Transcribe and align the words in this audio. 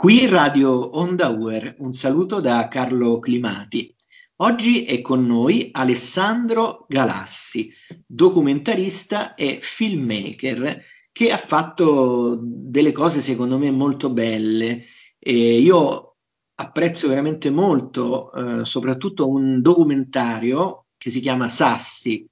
Qui 0.00 0.26
Radio 0.28 0.96
Onda 0.96 1.28
Uer, 1.28 1.74
un 1.80 1.92
saluto 1.92 2.40
da 2.40 2.68
Carlo 2.68 3.18
Climati. 3.18 3.94
Oggi 4.36 4.84
è 4.84 5.02
con 5.02 5.26
noi 5.26 5.68
Alessandro 5.72 6.86
Galassi, 6.88 7.70
documentarista 8.06 9.34
e 9.34 9.58
filmmaker 9.60 10.82
che 11.12 11.30
ha 11.30 11.36
fatto 11.36 12.40
delle 12.42 12.92
cose 12.92 13.20
secondo 13.20 13.58
me 13.58 13.70
molto 13.70 14.10
belle. 14.10 14.84
E 15.18 15.60
io 15.60 16.16
apprezzo 16.54 17.06
veramente 17.06 17.50
molto 17.50 18.32
eh, 18.32 18.64
soprattutto 18.64 19.28
un 19.28 19.60
documentario 19.60 20.86
che 20.96 21.10
si 21.10 21.20
chiama 21.20 21.50
Sassi, 21.50 22.26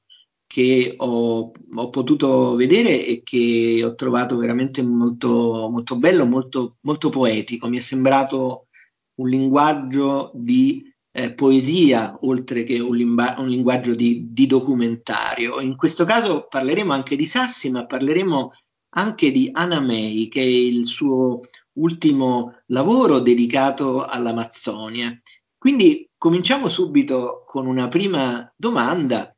che 0.49 0.95
ho, 0.97 1.53
ho, 1.75 1.91
potuto 1.91 2.57
vedere 2.57 3.05
e 3.05 3.23
che 3.23 3.83
ho 3.85 3.95
trovato 3.95 4.39
veramente 4.39 4.83
molto, 4.83 5.69
molto 5.71 5.99
bello, 5.99 6.25
molto, 6.25 6.79
molto 6.81 7.11
poetico. 7.11 7.69
Mi 7.69 7.77
è 7.77 7.81
sembrato 7.81 8.69
un 9.17 9.29
linguaggio 9.29 10.33
di 10.35 10.83
eh, 11.13 11.35
poesia 11.35 12.17
oltre 12.23 12.65
che 12.65 12.79
un, 12.79 12.97
limba- 12.97 13.35
un 13.39 13.49
linguaggio 13.49 13.95
di, 13.95 14.29
di, 14.31 14.47
documentario. 14.47 15.61
In 15.61 15.77
questo 15.77 16.07
caso 16.07 16.47
parleremo 16.49 16.95
anche 16.95 17.15
di 17.15 17.27
Sassi, 17.27 17.71
ma 17.71 17.85
parleremo 17.85 18.51
anche 18.95 19.31
di 19.31 19.51
Anna 19.53 19.81
May, 19.81 20.29
che 20.29 20.41
è 20.41 20.45
il 20.45 20.87
suo 20.87 21.41
ultimo 21.75 22.63
lavoro 22.69 23.19
dedicato 23.21 24.03
all'Amazzonia. 24.03 25.13
Quindi 25.59 26.09
cominciamo 26.17 26.69
subito 26.69 27.45
con 27.47 27.67
una 27.67 27.89
prima 27.89 28.51
domanda 28.57 29.31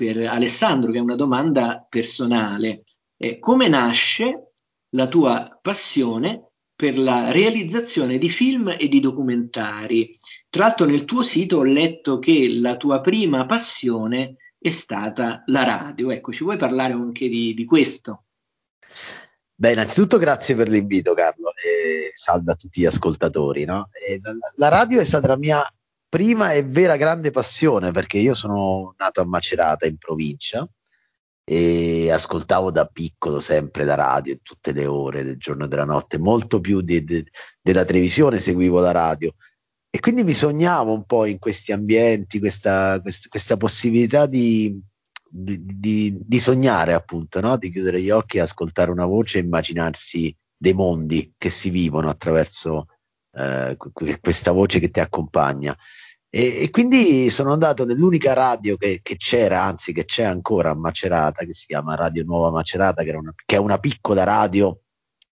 per 0.00 0.16
Alessandro, 0.16 0.90
che 0.90 0.96
è 0.96 1.02
una 1.02 1.14
domanda 1.14 1.86
personale. 1.86 2.84
Eh, 3.18 3.38
come 3.38 3.68
nasce 3.68 4.52
la 4.94 5.06
tua 5.08 5.58
passione 5.60 6.52
per 6.74 6.98
la 6.98 7.30
realizzazione 7.30 8.16
di 8.16 8.30
film 8.30 8.74
e 8.78 8.88
di 8.88 8.98
documentari? 8.98 10.08
Tra 10.48 10.64
l'altro 10.64 10.86
nel 10.86 11.04
tuo 11.04 11.22
sito 11.22 11.58
ho 11.58 11.64
letto 11.64 12.18
che 12.18 12.48
la 12.48 12.78
tua 12.78 13.02
prima 13.02 13.44
passione 13.44 14.36
è 14.58 14.70
stata 14.70 15.42
la 15.48 15.64
radio. 15.64 16.10
Ecco, 16.10 16.32
ci 16.32 16.44
vuoi 16.44 16.56
parlare 16.56 16.94
anche 16.94 17.28
di, 17.28 17.52
di 17.52 17.66
questo? 17.66 18.24
Beh, 19.54 19.72
innanzitutto 19.72 20.16
grazie 20.16 20.54
per 20.54 20.70
l'invito 20.70 21.12
Carlo 21.12 21.50
e 21.50 22.10
salve 22.14 22.52
a 22.52 22.54
tutti 22.54 22.80
gli 22.80 22.86
ascoltatori. 22.86 23.66
No? 23.66 23.90
La, 24.22 24.32
la 24.56 24.68
radio 24.68 24.98
è 24.98 25.04
stata 25.04 25.26
la 25.26 25.36
mia 25.36 25.62
prima 26.10 26.52
e 26.52 26.64
vera 26.64 26.96
grande 26.96 27.30
passione 27.30 27.92
perché 27.92 28.18
io 28.18 28.34
sono 28.34 28.94
nato 28.98 29.20
a 29.20 29.24
Macerata 29.24 29.86
in 29.86 29.96
provincia 29.96 30.68
e 31.44 32.10
ascoltavo 32.10 32.70
da 32.70 32.86
piccolo 32.86 33.40
sempre 33.40 33.84
la 33.84 33.94
radio 33.94 34.36
tutte 34.42 34.72
le 34.72 34.86
ore 34.86 35.22
del 35.22 35.38
giorno 35.38 35.64
e 35.64 35.68
della 35.68 35.84
notte, 35.84 36.18
molto 36.18 36.60
più 36.60 36.80
di, 36.80 37.04
di, 37.04 37.24
della 37.62 37.84
televisione 37.84 38.38
seguivo 38.40 38.80
la 38.80 38.90
radio 38.90 39.32
e 39.88 40.00
quindi 40.00 40.24
mi 40.24 40.34
sognavo 40.34 40.92
un 40.92 41.04
po' 41.04 41.26
in 41.26 41.38
questi 41.38 41.72
ambienti, 41.72 42.38
questa, 42.38 43.00
questa, 43.00 43.28
questa 43.28 43.56
possibilità 43.56 44.26
di, 44.26 44.80
di, 45.28 46.16
di, 46.20 46.38
sognare 46.38 46.92
appunto, 46.92 47.40
no? 47.40 47.56
di 47.56 47.70
chiudere 47.70 48.00
gli 48.00 48.10
occhi, 48.10 48.38
ascoltare 48.38 48.90
una 48.90 49.06
voce 49.06 49.38
e 49.38 49.42
immaginarsi 49.42 50.36
dei 50.56 50.74
mondi 50.74 51.34
che 51.36 51.50
si 51.50 51.70
vivono 51.70 52.08
attraverso 52.08 52.86
eh, 53.32 53.76
questa 54.20 54.52
voce 54.52 54.78
che 54.78 54.90
ti 54.90 55.00
accompagna. 55.00 55.76
E, 56.32 56.62
e, 56.62 56.70
quindi 56.70 57.28
sono 57.28 57.52
andato 57.52 57.84
nell'unica 57.84 58.32
radio 58.34 58.76
che, 58.76 59.00
che, 59.02 59.16
c'era, 59.16 59.62
anzi 59.64 59.92
che 59.92 60.04
c'è 60.04 60.22
ancora 60.22 60.70
a 60.70 60.74
Macerata, 60.74 61.44
che 61.44 61.52
si 61.52 61.66
chiama 61.66 61.96
Radio 61.96 62.22
Nuova 62.24 62.52
Macerata, 62.52 63.02
che, 63.02 63.10
una, 63.10 63.34
che 63.44 63.56
è 63.56 63.58
una 63.58 63.78
piccola 63.78 64.22
radio 64.22 64.80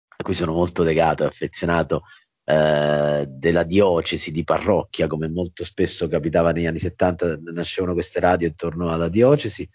a 0.08 0.22
cui 0.24 0.34
sono 0.34 0.52
molto 0.52 0.83
legato 0.83 1.23
e 1.23 1.27
affezionato 1.27 2.02
eh, 2.45 3.27
della 3.28 3.62
diocesi 3.62 4.33
di 4.33 4.42
parrocchia, 4.42 5.06
come 5.06 5.28
molto 5.28 5.62
spesso 5.62 6.08
capitava 6.08 6.50
negli 6.50 6.67
anni 6.67 6.80
70, 6.80 7.39
nascevano 7.52 7.92
queste 7.92 8.18
radio 8.18 8.48
intorno 8.48 8.90
alla 8.90 9.08
diocesi. 9.08 9.68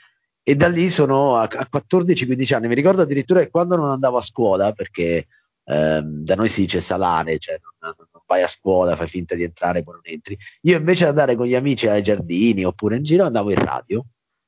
E 0.46 0.56
da 0.56 0.68
lì 0.68 0.90
sono 0.90 1.36
a, 1.36 1.44
a 1.44 1.70
14-15 1.72 2.54
anni. 2.54 2.68
Mi 2.68 2.76
ricordo 2.76 3.02
addirittura 3.04 3.40
che 3.40 3.50
quando 3.50 3.78
non 3.78 3.92
andavo 3.92 4.18
a 4.18 4.22
scuola, 4.22 4.74
perché 4.74 5.28
ehm, 5.64 6.24
da 6.24 6.36
noi 6.36 6.50
si 6.50 6.62
dice 6.62 6.82
salare, 6.82 7.38
cioè 7.38 7.58
non, 7.62 7.94
non, 7.96 8.13
vai 8.26 8.42
a 8.42 8.48
scuola, 8.48 8.96
fai 8.96 9.08
finta 9.08 9.36
di 9.36 9.44
entrare 9.44 9.80
e 9.80 9.84
poi 9.84 9.96
non 9.96 10.04
entri. 10.06 10.38
Io 10.62 10.78
invece 10.78 11.04
di 11.04 11.10
andare 11.10 11.36
con 11.36 11.46
gli 11.46 11.56
amici 11.56 11.88
ai 11.88 12.02
giardini 12.02 12.64
oppure 12.64 12.98
in 12.98 13.04
giro 13.04 13.26
andavo 13.26 13.52
in 13.52 13.64
radio 13.64 14.06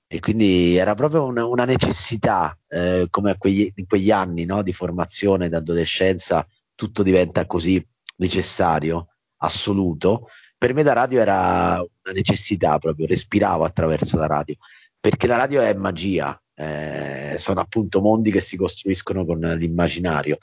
e 0.08 0.20
quindi 0.20 0.76
era 0.76 0.94
proprio 0.96 1.26
una, 1.26 1.46
una 1.46 1.66
necessità, 1.66 2.58
eh, 2.68 3.08
come 3.10 3.38
quegli, 3.38 3.72
in 3.76 3.88
quegli 3.88 4.12
anni 4.12 4.46
no, 4.46 4.62
di 4.62 4.72
formazione, 4.72 5.50
d'adolescenza, 5.50 6.48
tutto 6.76 7.04
diventa 7.04 7.46
così 7.46 7.84
necessario, 8.18 9.08
assoluto. 9.38 10.28
Per 10.58 10.74
me 10.74 10.84
la 10.84 10.94
radio 10.94 11.20
era 11.20 11.80
una 11.80 12.14
necessità 12.14 12.78
proprio, 12.78 13.08
respiravo 13.08 13.64
attraverso 13.64 14.18
la 14.18 14.28
radio, 14.28 14.56
perché 15.00 15.28
la 15.28 15.38
radio 15.38 15.62
è 15.62 15.74
magia, 15.74 16.40
eh, 16.54 17.36
sono 17.38 17.60
appunto 17.60 18.00
mondi 18.00 18.32
che 18.32 18.42
si 18.42 18.58
costruiscono 18.58 19.26
con 19.26 19.40
l'immaginario. 19.40 20.38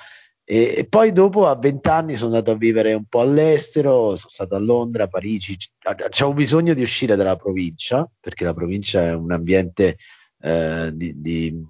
E, 0.44 0.74
e, 0.76 0.86
poi 0.86 1.12
dopo 1.12 1.46
a 1.46 1.56
vent'anni 1.56 2.16
sono 2.16 2.34
andato 2.34 2.50
a 2.50 2.56
vivere 2.56 2.94
un 2.94 3.04
po' 3.04 3.20
all'estero, 3.20 4.16
sono 4.16 4.28
stato 4.28 4.56
a 4.56 4.58
Londra, 4.58 5.04
a 5.04 5.08
Parigi, 5.08 5.56
avevo 5.82 6.32
bisogno 6.32 6.74
di 6.74 6.82
uscire 6.82 7.14
dalla 7.16 7.36
provincia, 7.36 8.08
perché 8.20 8.44
la 8.44 8.54
provincia 8.54 9.02
è 9.04 9.14
un 9.14 9.30
ambiente 9.32 9.98
eh, 10.40 10.90
di, 10.92 11.20
di, 11.20 11.64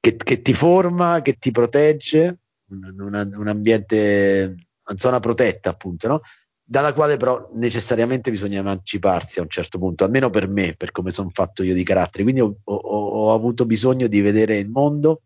che, 0.00 0.16
che, 0.16 0.42
ti 0.42 0.54
forma, 0.54 1.20
che 1.20 1.34
ti 1.34 1.50
protegge, 1.50 2.38
un, 2.70 2.94
un, 2.98 3.32
un 3.36 3.48
ambiente, 3.48 4.54
una 4.86 4.98
zona 4.98 5.20
protetta 5.20 5.70
appunto, 5.70 6.08
no? 6.08 6.20
dalla 6.66 6.94
quale 6.94 7.18
però 7.18 7.50
necessariamente 7.52 8.30
bisogna 8.30 8.60
emanciparsi 8.60 9.38
a 9.38 9.42
un 9.42 9.50
certo 9.50 9.78
punto, 9.78 10.04
almeno 10.04 10.30
per 10.30 10.48
me, 10.48 10.74
per 10.74 10.90
come 10.92 11.10
sono 11.10 11.28
fatto 11.28 11.62
io 11.62 11.74
di 11.74 11.84
carattere. 11.84 12.22
Quindi 12.22 12.40
ho, 12.40 12.56
ho, 12.64 12.74
ho 12.74 13.34
avuto 13.34 13.66
bisogno 13.66 14.06
di 14.06 14.22
vedere 14.22 14.56
il 14.56 14.70
mondo, 14.70 15.24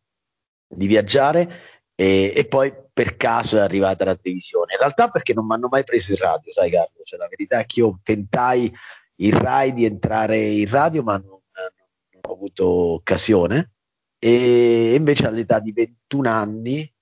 di 0.67 0.89
viaggiare 0.89 1.78
e, 2.01 2.33
e, 2.33 2.47
poi 2.47 2.73
per 2.93 3.17
caso 3.17 3.57
è 3.57 3.61
arrivata 3.61 4.05
la 4.05 4.15
televisione. 4.15 4.75
In 4.75 4.79
realtà 4.79 5.09
perché 5.09 5.35
non 5.35 5.47
mi 5.47 5.55
hanno 5.55 5.67
mai 5.69 5.83
preso 5.83 6.13
in 6.13 6.19
radio, 6.19 6.53
sai 6.53 6.71
Carlo? 6.71 7.03
Cioè, 7.03 7.19
la 7.19 7.27
verità 7.29 7.59
è 7.59 7.67
che 7.67 7.81
io 7.81 7.99
tentai 8.05 8.73
il 9.17 9.33
RAI 9.33 9.73
di 9.73 9.85
entrare 9.85 10.39
in 10.39 10.69
radio, 10.69 11.03
ma 11.03 11.17
non, 11.17 11.41
non 11.51 12.21
ho 12.23 12.33
avuto 12.33 12.69
occasione. 12.69 13.73
E 14.17 14.95
invece 14.95 15.27
all'età 15.27 15.59
di 15.59 15.73
21 15.73 16.29
anni, 16.31 16.95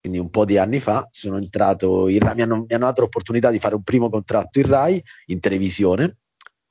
quindi 0.00 0.18
un 0.18 0.28
po' 0.28 0.44
di 0.44 0.58
anni 0.58 0.80
fa, 0.80 1.06
sono 1.12 1.36
entrato 1.36 2.08
in 2.08 2.18
RAI, 2.18 2.34
mi 2.34 2.42
hanno, 2.42 2.56
mi 2.66 2.74
hanno 2.74 2.86
dato 2.86 3.02
l'opportunità 3.02 3.48
di 3.52 3.60
fare 3.60 3.76
un 3.76 3.84
primo 3.84 4.10
contratto 4.10 4.58
in 4.58 4.66
RAI, 4.66 5.00
in 5.26 5.38
televisione, 5.38 6.16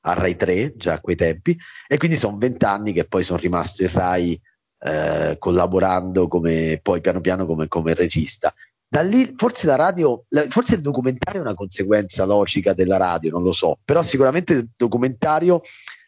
a 0.02 0.14
RAI 0.14 0.36
3, 0.36 0.74
già 0.76 0.94
a 0.96 1.00
quei 1.00 1.16
tempi, 1.16 1.58
e 1.88 1.96
quindi 1.96 2.18
sono 2.18 2.38
20 2.38 2.66
anni 2.66 2.92
che 2.92 3.06
poi 3.06 3.24
sono 3.24 3.40
rimasto 3.40 3.84
in 3.84 3.94
RAI 3.94 4.42
eh, 4.84 5.36
collaborando 5.38 6.28
come, 6.28 6.80
poi 6.82 7.02
piano 7.02 7.22
piano 7.22 7.46
come, 7.46 7.68
come 7.68 7.94
regista. 7.94 8.54
Da 8.88 9.02
lì 9.02 9.34
forse 9.38 9.68
la 9.68 9.76
radio, 9.76 10.26
forse 10.50 10.76
il 10.76 10.82
documentario 10.82 11.40
è 11.40 11.44
una 11.44 11.54
conseguenza 11.54 12.26
logica 12.26 12.74
della 12.74 12.98
radio, 12.98 13.32
non 13.32 13.44
lo 13.44 13.54
so, 13.54 13.78
però 13.86 14.04
sicuramente 14.04 14.54
il 14.54 14.70
documentario 14.76 15.62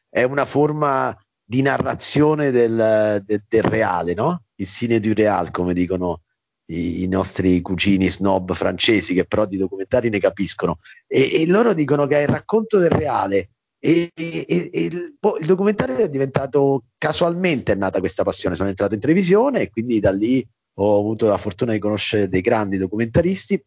è 0.10 0.24
una 0.24 0.46
forma 0.46 1.18
di 1.46 1.62
narrazione 1.62 2.52
del, 2.52 3.22
del, 3.26 3.44
del 3.48 3.64
reale, 3.64 4.14
no? 4.14 4.44
Il 4.56 4.68
cine 4.68 5.00
du 5.00 5.14
real, 5.14 5.52
come 5.52 5.74
dicono 5.74 6.24
i, 6.72 7.04
i, 7.04 7.08
nostri 7.08 7.62
cugini 7.62 8.10
snob 8.10 8.54
francesi, 8.54 9.14
che 9.14 9.26
però 9.26 9.46
di 9.46 9.58
documentari 9.58 10.10
ne 10.10 10.20
capiscono. 10.20 10.80
E, 11.08 11.42
e 11.42 11.48
loro 11.48 11.74
dicono 11.74 12.06
che 12.06 12.18
è 12.18 12.22
il 12.22 12.28
racconto 12.28 12.80
del 12.80 12.90
reale 12.90 13.50
e, 13.86 14.12
e, 14.16 14.46
e 14.48 14.84
il, 14.86 15.18
il, 15.40 15.46
documentario 15.46 15.98
è 15.98 16.08
diventato 16.08 16.86
casualmente 16.98 17.74
è 17.74 17.76
nata 17.76 18.00
questa 18.00 18.24
passione. 18.24 18.56
Sono 18.56 18.70
entrato 18.70 18.94
in 18.94 19.02
televisione 19.02 19.60
e 19.60 19.70
quindi 19.70 20.00
da 20.00 20.12
lì 20.12 20.46
ho 20.76 21.00
avuto 21.00 21.28
la 21.28 21.38
fortuna 21.38 21.74
di 21.74 21.80
conoscere 21.80 22.30
dei 22.30 22.40
grandi 22.40 22.78
documentaristi, 22.78 23.62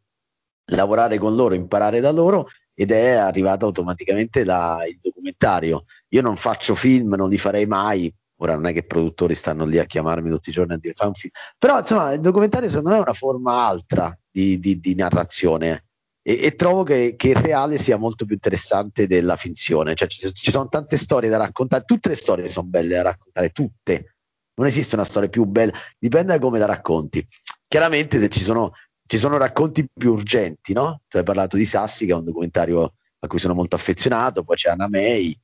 lavorare 0.71 1.19
con 1.19 1.35
loro, 1.35 1.55
imparare 1.55 2.01
da 2.01 2.13
loro 2.13 2.49
ed 2.73 2.93
è 2.93 3.11
arrivato 3.11 3.67
automaticamente 3.67 4.43
la, 4.45 4.79
il 4.89 4.99
documentario. 5.03 5.85
Io 6.09 6.23
non 6.23 6.37
faccio 6.37 6.75
film, 6.75 7.15
non 7.15 7.29
li 7.29 7.37
farei 7.37 7.67
mai. 7.67 8.11
Ora 8.37 8.55
non 8.55 8.67
è 8.67 8.73
che 8.73 8.79
i 8.79 8.87
produttori 8.87 9.35
stanno 9.35 9.67
lì 9.67 9.79
a 9.79 9.85
chiamarmi 9.85 10.31
tutti 10.31 10.49
i 10.49 10.53
giorni 10.53 10.75
a 10.75 10.79
dire 10.79 10.95
fa 10.95 11.07
un 11.07 11.15
film, 11.15 11.33
però 11.59 11.79
insomma 11.79 12.13
il 12.13 12.21
documentario 12.21 12.69
secondo 12.69 12.91
me 12.91 12.97
è 12.97 13.01
una 13.01 13.15
forma 13.15 13.67
altra 13.67 14.19
di, 14.31 14.59
di, 14.59 14.79
di 14.79 14.95
narrazione 14.95 15.86
e, 16.29 16.41
e 16.43 16.57
trovo 16.57 16.83
che, 16.83 17.15
che, 17.17 17.29
il 17.29 17.37
reale 17.37 17.79
sia 17.79 17.97
molto 17.97 18.25
più 18.25 18.35
interessante 18.35 19.07
della 19.07 19.37
finzione. 19.37 19.95
Cioè, 19.95 20.09
ci, 20.09 20.33
ci, 20.35 20.51
sono 20.51 20.69
tante 20.69 20.97
storie 20.97 21.31
da 21.31 21.37
raccontare, 21.37 21.85
tutte 21.85 22.09
le 22.09 22.17
storie 22.17 22.49
sono 22.49 22.67
belle 22.67 22.97
da 22.97 23.03
raccontare, 23.03 23.51
tutte. 23.51 24.17
Non 24.57 24.67
esiste 24.67 24.97
una 24.97 25.05
storia 25.05 25.29
più 25.29 25.45
bella, 25.45 25.73
dipende 25.97 26.33
da 26.33 26.41
come 26.41 26.59
la 26.59 26.67
racconti. 26.67 27.25
Chiaramente 27.69 28.19
se 28.19 28.29
ci 28.29 28.43
sono, 28.43 28.73
ci 29.07 29.19
sono 29.19 29.37
racconti 29.37 29.87
più 29.93 30.15
urgenti, 30.15 30.73
no? 30.73 31.03
Tu 31.07 31.19
hai 31.19 31.23
parlato 31.23 31.57
di 31.57 31.65
Sassi, 31.65 32.07
che 32.07 32.13
è 32.13 32.17
un 32.17 32.25
documentario 32.25 32.95
a 33.21 33.27
cui 33.29 33.39
sono 33.39 33.55
molto 33.55 33.77
affezionato, 33.77 34.43
poi 34.43 34.57
c'è 34.57 34.71
Anna 34.71 34.89
May. 34.89 35.39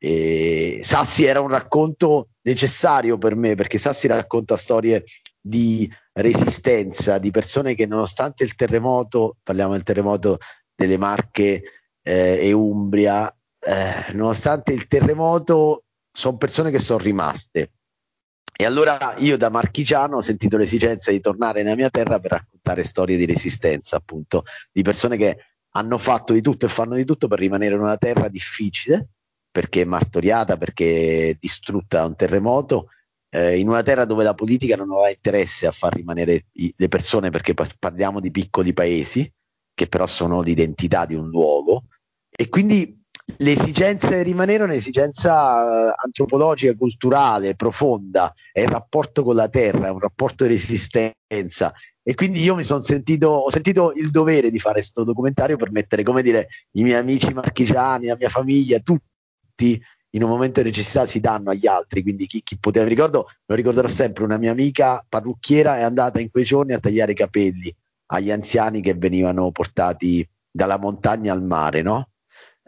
E 0.00 0.78
Sassi 0.82 1.24
era 1.24 1.40
un 1.40 1.48
racconto 1.48 2.28
necessario 2.42 3.18
per 3.18 3.34
me 3.34 3.56
perché 3.56 3.78
Sassi 3.78 4.06
racconta 4.06 4.56
storie 4.56 5.02
di 5.48 5.90
resistenza, 6.12 7.18
di 7.18 7.30
persone 7.30 7.74
che 7.74 7.86
nonostante 7.86 8.44
il 8.44 8.54
terremoto, 8.54 9.36
parliamo 9.42 9.72
del 9.72 9.82
terremoto 9.82 10.38
delle 10.74 10.98
Marche 10.98 11.62
eh, 12.02 12.38
e 12.40 12.52
Umbria, 12.52 13.34
eh, 13.58 14.12
nonostante 14.12 14.72
il 14.72 14.86
terremoto, 14.86 15.84
sono 16.12 16.36
persone 16.36 16.70
che 16.70 16.78
sono 16.78 17.02
rimaste. 17.02 17.72
E 18.60 18.64
allora 18.64 19.14
io 19.18 19.36
da 19.36 19.50
marchigiano 19.50 20.16
ho 20.16 20.20
sentito 20.20 20.56
l'esigenza 20.56 21.12
di 21.12 21.20
tornare 21.20 21.62
nella 21.62 21.76
mia 21.76 21.90
terra 21.90 22.18
per 22.18 22.32
raccontare 22.32 22.82
storie 22.82 23.16
di 23.16 23.24
resistenza, 23.24 23.96
appunto, 23.96 24.44
di 24.72 24.82
persone 24.82 25.16
che 25.16 25.36
hanno 25.70 25.96
fatto 25.96 26.32
di 26.32 26.40
tutto 26.40 26.66
e 26.66 26.68
fanno 26.68 26.96
di 26.96 27.04
tutto 27.04 27.28
per 27.28 27.38
rimanere 27.38 27.76
in 27.76 27.80
una 27.80 27.96
terra 27.96 28.28
difficile, 28.28 29.10
perché 29.50 29.84
martoriata, 29.84 30.56
perché 30.56 31.36
distrutta 31.38 31.98
da 31.98 32.06
un 32.06 32.16
terremoto, 32.16 32.88
eh, 33.30 33.58
in 33.58 33.68
una 33.68 33.82
terra 33.82 34.04
dove 34.04 34.24
la 34.24 34.34
politica 34.34 34.76
non 34.76 34.90
aveva 34.90 35.10
interesse 35.10 35.66
a 35.66 35.72
far 35.72 35.94
rimanere 35.94 36.46
i, 36.52 36.72
le 36.76 36.88
persone, 36.88 37.30
perché 37.30 37.54
parliamo 37.54 38.20
di 38.20 38.30
piccoli 38.30 38.72
paesi, 38.72 39.30
che 39.74 39.86
però 39.86 40.06
sono 40.06 40.40
l'identità 40.40 41.06
di 41.06 41.14
un 41.14 41.28
luogo, 41.28 41.84
e 42.30 42.48
quindi 42.48 42.96
l'esigenza 43.38 44.08
di 44.08 44.22
rimanere 44.22 44.62
è 44.62 44.66
un'esigenza 44.66 45.90
eh, 45.90 45.94
antropologica, 46.04 46.74
culturale, 46.74 47.54
profonda, 47.54 48.32
è 48.52 48.60
il 48.60 48.68
rapporto 48.68 49.22
con 49.22 49.34
la 49.34 49.48
terra, 49.48 49.88
è 49.88 49.90
un 49.90 50.00
rapporto 50.00 50.44
di 50.44 50.50
resistenza. 50.50 51.72
E 52.02 52.14
quindi 52.14 52.40
io 52.40 52.54
mi 52.54 52.64
sono 52.64 52.80
sentito, 52.80 53.28
ho 53.28 53.50
sentito 53.50 53.92
il 53.92 54.10
dovere 54.10 54.50
di 54.50 54.58
fare 54.58 54.76
questo 54.76 55.04
documentario 55.04 55.58
per 55.58 55.70
mettere, 55.70 56.02
come 56.02 56.22
dire, 56.22 56.48
i 56.72 56.82
miei 56.82 56.98
amici 56.98 57.32
marchigiani, 57.34 58.06
la 58.06 58.16
mia 58.18 58.30
famiglia, 58.30 58.78
tutti 58.78 59.78
in 60.10 60.22
un 60.22 60.28
momento 60.30 60.62
di 60.62 60.68
necessità 60.68 61.06
si 61.06 61.20
danno 61.20 61.50
agli 61.50 61.66
altri, 61.66 62.02
quindi 62.02 62.26
chi, 62.26 62.42
chi 62.42 62.58
poteva, 62.58 62.84
mi 62.84 62.90
ricordo, 62.90 63.28
lo 63.44 63.54
ricorderò 63.54 63.88
sempre, 63.88 64.24
una 64.24 64.38
mia 64.38 64.52
amica 64.52 65.04
parrucchiera 65.06 65.78
è 65.78 65.82
andata 65.82 66.20
in 66.20 66.30
quei 66.30 66.44
giorni 66.44 66.72
a 66.72 66.80
tagliare 66.80 67.12
i 67.12 67.16
capelli 67.16 67.74
agli 68.06 68.30
anziani 68.30 68.80
che 68.80 68.94
venivano 68.94 69.50
portati 69.50 70.26
dalla 70.50 70.78
montagna 70.78 71.32
al 71.32 71.42
mare, 71.42 71.82
no? 71.82 72.10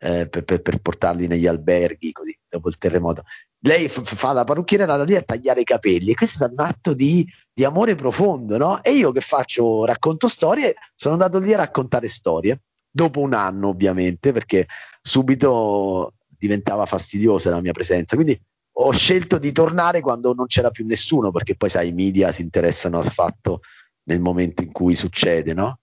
Eh, 0.02 0.28
per, 0.28 0.44
per, 0.44 0.78
portarli 0.78 1.26
negli 1.26 1.46
alberghi 1.46 2.12
così 2.12 2.36
dopo 2.48 2.68
il 2.68 2.78
terremoto. 2.78 3.24
Lei 3.60 3.88
f- 3.88 4.14
fa 4.14 4.32
la 4.32 4.44
parrucchiera, 4.44 4.84
è 4.84 4.86
andata 4.88 5.06
lì 5.06 5.14
a 5.14 5.22
tagliare 5.22 5.60
i 5.60 5.64
capelli 5.64 6.10
e 6.10 6.14
questo 6.14 6.36
è 6.36 6.48
stato 6.48 6.62
un 6.62 6.68
atto 6.68 6.94
di, 6.94 7.26
di 7.52 7.64
amore 7.64 7.94
profondo, 7.94 8.56
no? 8.56 8.82
E 8.82 8.92
io 8.92 9.12
che 9.12 9.20
faccio, 9.20 9.84
racconto 9.84 10.28
storie, 10.28 10.74
sono 10.94 11.14
andato 11.14 11.38
lì 11.38 11.52
a 11.52 11.58
raccontare 11.58 12.08
storie, 12.08 12.62
dopo 12.90 13.20
un 13.20 13.34
anno 13.34 13.68
ovviamente, 13.68 14.32
perché 14.32 14.66
subito 15.02 16.14
diventava 16.40 16.86
fastidiosa 16.86 17.50
la 17.50 17.60
mia 17.60 17.72
presenza. 17.72 18.16
Quindi 18.16 18.40
ho 18.72 18.92
scelto 18.92 19.38
di 19.38 19.52
tornare 19.52 20.00
quando 20.00 20.32
non 20.32 20.46
c'era 20.46 20.70
più 20.70 20.86
nessuno, 20.86 21.30
perché 21.30 21.54
poi 21.54 21.68
sai, 21.68 21.88
i 21.88 21.92
media 21.92 22.32
si 22.32 22.42
interessano 22.42 22.98
al 22.98 23.10
fatto 23.10 23.60
nel 24.04 24.20
momento 24.20 24.62
in 24.62 24.72
cui 24.72 24.94
succede, 24.96 25.52
no? 25.52 25.80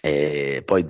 E 0.00 0.62
poi 0.64 0.84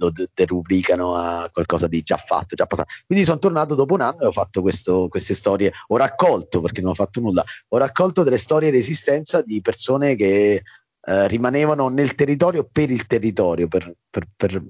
lo 0.00 0.12
derubricano 0.32 1.14
a 1.14 1.50
qualcosa 1.52 1.86
di 1.86 2.02
già 2.02 2.16
fatto, 2.16 2.54
già 2.54 2.66
passato. 2.66 2.90
Quindi 3.06 3.24
sono 3.24 3.38
tornato 3.38 3.74
dopo 3.74 3.94
un 3.94 4.00
anno 4.00 4.20
e 4.20 4.26
ho 4.26 4.32
fatto 4.32 4.62
questo, 4.62 5.08
queste 5.08 5.34
storie, 5.34 5.72
ho 5.88 5.96
raccolto, 5.96 6.60
perché 6.60 6.80
non 6.80 6.90
ho 6.90 6.94
fatto 6.94 7.20
nulla, 7.20 7.44
ho 7.68 7.76
raccolto 7.76 8.22
delle 8.22 8.38
storie 8.38 8.70
di 8.70 8.76
resistenza 8.76 9.42
di 9.42 9.60
persone 9.60 10.16
che 10.16 10.62
eh, 11.02 11.28
rimanevano 11.28 11.88
nel 11.88 12.14
territorio 12.14 12.68
per 12.70 12.90
il 12.90 13.06
territorio, 13.06 13.68
per, 13.68 13.92
per, 14.08 14.26
per, 14.34 14.62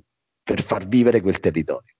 per 0.42 0.62
far 0.62 0.88
vivere 0.88 1.20
quel 1.20 1.38
territorio. 1.38 1.94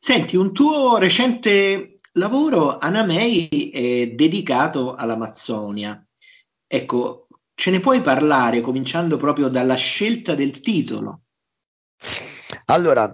Senti, 0.00 0.36
un 0.36 0.52
tuo 0.52 0.96
recente 0.98 1.96
lavoro, 2.12 2.78
Anamei, 2.78 3.48
è 3.70 4.08
dedicato 4.10 4.94
all'Amazzonia. 4.94 6.02
Ecco, 6.66 7.28
Ce 7.58 7.72
ne 7.72 7.80
puoi 7.80 8.00
parlare 8.00 8.60
cominciando 8.60 9.16
proprio 9.16 9.48
dalla 9.48 9.74
scelta 9.74 10.36
del 10.36 10.60
titolo? 10.60 11.22
Allora, 12.66 13.12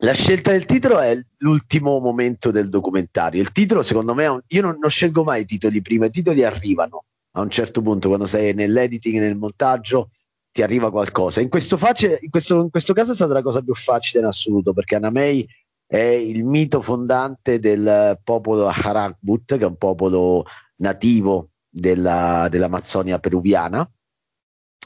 la 0.00 0.12
scelta 0.12 0.50
del 0.50 0.66
titolo 0.66 0.98
è 1.00 1.18
l'ultimo 1.38 1.98
momento 1.98 2.50
del 2.50 2.68
documentario. 2.68 3.40
Il 3.40 3.52
titolo, 3.52 3.82
secondo 3.82 4.12
me, 4.12 4.26
un... 4.26 4.42
io 4.48 4.60
non, 4.60 4.76
non, 4.78 4.90
scelgo 4.90 5.24
mai 5.24 5.40
i 5.40 5.44
titoli 5.46 5.80
prima, 5.80 6.04
i 6.04 6.10
titoli 6.10 6.44
arrivano 6.44 7.06
a 7.36 7.40
un 7.40 7.48
certo 7.48 7.80
punto, 7.80 8.08
quando 8.08 8.26
sei 8.26 8.52
nell'editing, 8.52 9.18
nel 9.18 9.38
montaggio, 9.38 10.10
ti 10.52 10.60
arriva 10.60 10.90
qualcosa. 10.90 11.40
In 11.40 11.48
questo, 11.48 11.78
face... 11.78 12.18
in 12.20 12.28
questo, 12.28 12.60
in 12.60 12.70
questo 12.70 12.92
caso 12.92 13.12
è 13.12 13.14
stata 13.14 13.32
la 13.32 13.42
cosa 13.42 13.62
più 13.62 13.74
facile 13.74 14.20
in 14.20 14.26
assoluto, 14.26 14.74
perché 14.74 14.96
Anamei 14.96 15.48
è 15.86 15.98
il 15.98 16.44
mito 16.44 16.80
fondante 16.80 17.58
del 17.58 18.18
popolo 18.22 18.68
Harakbut, 18.68 19.56
che 19.56 19.64
è 19.64 19.66
un 19.66 19.76
popolo 19.76 20.44
nativo 20.76 21.50
della, 21.68 22.48
dell'Amazzonia 22.50 23.18
peruviana. 23.18 23.88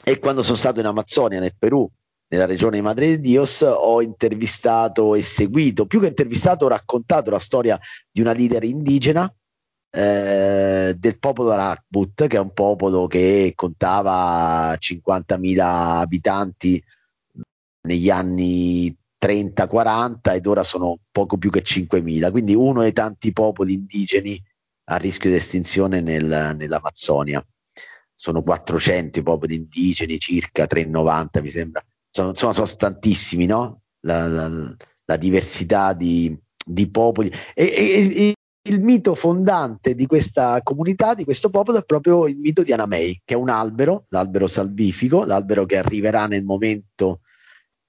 E 0.03 0.19
quando 0.19 0.43
sono 0.43 0.57
stato 0.57 0.79
in 0.79 0.85
Amazzonia, 0.85 1.39
nel 1.39 1.55
Perù, 1.57 1.89
nella 2.27 2.45
regione 2.45 2.77
di 2.77 2.83
Madre 2.83 3.07
de 3.07 3.19
Dios, 3.19 3.61
ho 3.61 4.01
intervistato 4.01 5.15
e 5.15 5.21
seguito, 5.21 5.85
più 5.85 5.99
che 5.99 6.07
intervistato, 6.07 6.65
ho 6.65 6.69
raccontato 6.69 7.29
la 7.29 7.39
storia 7.39 7.79
di 8.11 8.21
una 8.21 8.33
leader 8.33 8.63
indigena 8.63 9.31
eh, 9.91 10.95
del 10.97 11.19
popolo 11.19 11.51
Arakbut, 11.51 12.27
che 12.27 12.37
è 12.37 12.39
un 12.39 12.53
popolo 12.53 13.07
che 13.07 13.53
contava 13.55 14.73
50.000 14.73 15.59
abitanti 15.59 16.81
negli 17.81 18.09
anni 18.09 18.95
30-40 19.19 20.35
ed 20.35 20.45
ora 20.45 20.63
sono 20.63 20.99
poco 21.11 21.37
più 21.37 21.49
che 21.49 21.61
5.000, 21.61 22.31
quindi 22.31 22.55
uno 22.55 22.81
dei 22.81 22.93
tanti 22.93 23.33
popoli 23.33 23.73
indigeni 23.73 24.41
a 24.85 24.95
rischio 24.95 25.29
di 25.29 25.35
estinzione 25.35 26.01
nel, 26.01 26.55
nell'Amazzonia. 26.57 27.45
Sono 28.13 28.41
400 28.41 29.19
i 29.19 29.23
popoli 29.23 29.55
indigeni, 29.55 30.19
circa 30.19 30.65
390 30.65 31.41
mi 31.41 31.49
sembra. 31.49 31.83
Sono, 32.09 32.29
insomma, 32.29 32.53
sono 32.53 32.67
tantissimi, 32.67 33.45
no? 33.45 33.81
La, 34.01 34.27
la, 34.27 34.75
la 35.05 35.17
diversità 35.17 35.93
di, 35.93 36.37
di 36.65 36.89
popoli. 36.89 37.31
E, 37.53 37.63
e, 37.63 38.15
e, 38.15 38.33
il 38.69 38.81
mito 38.81 39.15
fondante 39.15 39.95
di 39.95 40.05
questa 40.05 40.61
comunità, 40.61 41.13
di 41.13 41.23
questo 41.23 41.49
popolo, 41.49 41.79
è 41.79 41.85
proprio 41.85 42.27
il 42.27 42.37
mito 42.37 42.61
di 42.61 42.73
Anamei, 42.73 43.21
che 43.23 43.33
è 43.33 43.37
un 43.37 43.49
albero, 43.49 44.05
l'albero 44.09 44.47
salvifico, 44.47 45.23
l'albero 45.23 45.65
che 45.65 45.77
arriverà 45.77 46.27
nel 46.27 46.43
momento 46.43 47.21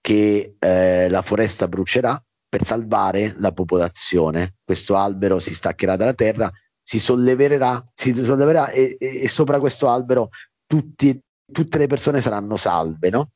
che 0.01 0.57
eh, 0.59 1.09
la 1.09 1.23
foresta 1.23 1.69
brucerà 1.69 2.23
per 2.49 2.65
salvare 2.65 3.35
la 3.39 3.53
popolazione. 3.53 4.57
Questo 4.65 4.97
albero 4.97 5.39
si 5.39 5.55
staccherà 5.55 5.97
dalla 5.97 6.15
terra 6.15 6.51
si 6.91 6.99
solleverà, 6.99 7.87
si 7.95 8.13
solleverà 8.13 8.71
e, 8.71 8.97
e, 8.99 9.29
sopra 9.29 9.61
questo 9.61 9.89
albero 9.89 10.31
tutti, 10.67 11.17
tutte 11.53 11.79
le 11.79 11.87
persone 11.87 12.21
saranno 12.21 12.57
salve, 12.57 13.11
no? 13.11 13.31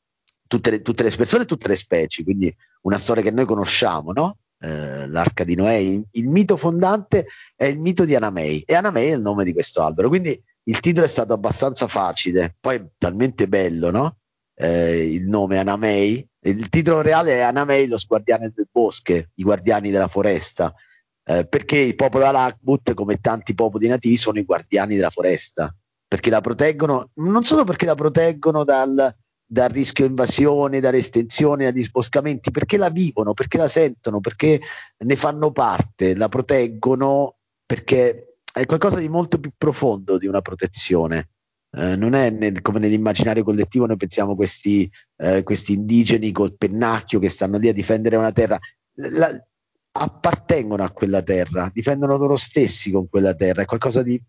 Tutte 0.47 0.71
le, 0.71 0.83
tutte 0.83 1.04
le, 1.04 1.11
persone 1.14 1.44
e 1.44 1.47
tutte 1.47 1.68
le 1.68 1.76
specie, 1.76 2.25
quindi 2.25 2.52
una 2.83 2.99
storia 2.99 3.23
che 3.23 3.30
noi 3.30 3.47
conosciamo, 3.47 4.11
no? 4.11 4.38
Eh, 4.59 5.06
l'arca 5.06 5.44
di 5.44 5.54
Noè, 5.54 5.75
il, 5.75 6.02
il, 6.12 6.28
mito 6.28 6.56
fondante 6.56 7.26
è 7.54 7.66
il 7.66 7.78
mito 7.78 8.04
di 8.04 8.16
Anamei 8.16 8.62
e 8.62 8.75
Anamei 8.75 9.11
è 9.11 9.14
il 9.14 9.21
nome 9.21 9.44
di 9.44 9.52
questo 9.52 9.83
albero, 9.83 10.09
quindi 10.09 10.40
il 10.64 10.80
titolo 10.80 11.06
è 11.06 11.09
stato 11.09 11.33
abbastanza 11.33 11.87
facile, 11.87 12.56
poi 12.59 12.85
talmente 12.99 13.47
bello, 13.47 13.92
no? 13.92 14.16
Eh, 14.56 15.12
il 15.12 15.26
nome 15.26 15.58
Anamei, 15.58 16.26
il 16.40 16.68
titolo 16.68 17.00
reale 17.00 17.37
è 17.37 17.40
Anamei, 17.40 17.87
lo 17.87 17.96
guardiani 18.06 18.52
del 18.54 18.68
bosco, 18.70 19.12
i 19.12 19.42
guardiani 19.42 19.90
della 19.90 20.08
foresta, 20.08 20.73
eh, 21.25 21.46
perché 21.46 21.78
il 21.78 21.96
popolo 21.96 22.26
Alakmut, 22.26 22.94
come 22.94 23.18
tanti 23.20 23.54
popoli 23.54 23.88
nativi, 23.88 24.16
sono 24.16 24.38
i 24.38 24.44
guardiani 24.44 24.94
della 24.94 25.11
foresta, 25.11 25.75
perché 26.06 26.30
la 26.30 26.40
proteggono, 26.40 27.11
non 27.14 27.44
solo 27.44 27.64
perché 27.64 27.87
la 27.87 27.94
proteggono 27.94 28.62
dal, 28.62 29.14
dal 29.44 29.68
rischio 29.70 30.04
invasione, 30.04 30.80
dalle 30.80 30.99
estensioni, 30.99 31.64
dagli 31.64 31.82
sboscamenti, 31.82 32.50
perché 32.50 32.76
la 32.76 32.90
vivono, 32.90 33.32
perché 33.32 33.58
la 33.58 33.68
sentono, 33.68 34.20
perché 34.20 34.61
ne 34.99 35.16
fanno 35.16 35.50
parte, 35.50 36.14
la 36.14 36.28
proteggono 36.28 37.37
perché 37.66 38.37
è 38.52 38.66
qualcosa 38.66 38.99
di 38.99 39.08
molto 39.08 39.40
più 39.40 39.50
profondo 39.56 40.16
di 40.16 40.26
una 40.26 40.40
protezione. 40.40 41.30
Eh, 41.76 41.97
non 41.97 42.14
è 42.14 42.31
nel, 42.31 42.61
come 42.61 42.78
nell'immaginario 42.78 43.43
collettivo 43.43 43.87
noi 43.87 43.97
pensiamo 43.97 44.37
questi, 44.37 44.88
eh, 45.16 45.43
questi 45.43 45.73
indigeni 45.73 46.31
col 46.31 46.57
pennacchio 46.57 47.19
che 47.19 47.28
stanno 47.28 47.59
lì 47.59 47.69
a 47.69 47.73
difendere 47.73 48.16
una 48.16 48.33
terra. 48.33 48.59
La, 48.95 49.31
appartengono 49.97 50.83
a 50.83 50.90
quella 50.90 51.23
terra, 51.23 51.71
difendono 51.73 52.16
loro 52.16 52.37
stessi 52.37 52.90
con 52.90 53.09
quella 53.09 53.35
terra, 53.35 53.62
è 53.62 53.64
qualcosa 53.64 54.02
di 54.02 54.21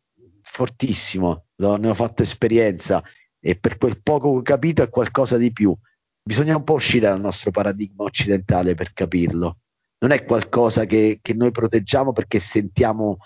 fortissimo, 0.42 1.46
ne 1.58 1.90
ho 1.90 1.94
fatto 1.94 2.22
esperienza 2.22 3.04
e 3.40 3.56
per 3.56 3.78
quel 3.78 4.02
poco 4.02 4.32
che 4.32 4.38
ho 4.38 4.42
capito 4.42 4.84
è 4.84 4.90
qualcosa 4.90 5.38
di 5.38 5.52
più. 5.52 5.76
Bisogna 6.22 6.56
un 6.56 6.64
po' 6.64 6.74
uscire 6.74 7.08
dal 7.08 7.20
nostro 7.20 7.52
paradigma 7.52 8.04
occidentale 8.04 8.76
per 8.76 8.94
capirlo. 8.94 9.58
Non 10.00 10.12
è 10.12 10.24
qualcosa 10.24 10.86
che, 10.86 11.20
che 11.22 11.34
noi 11.34 11.52
proteggiamo 11.52 12.12
perché 12.12 12.40
sentiamo 12.40 13.18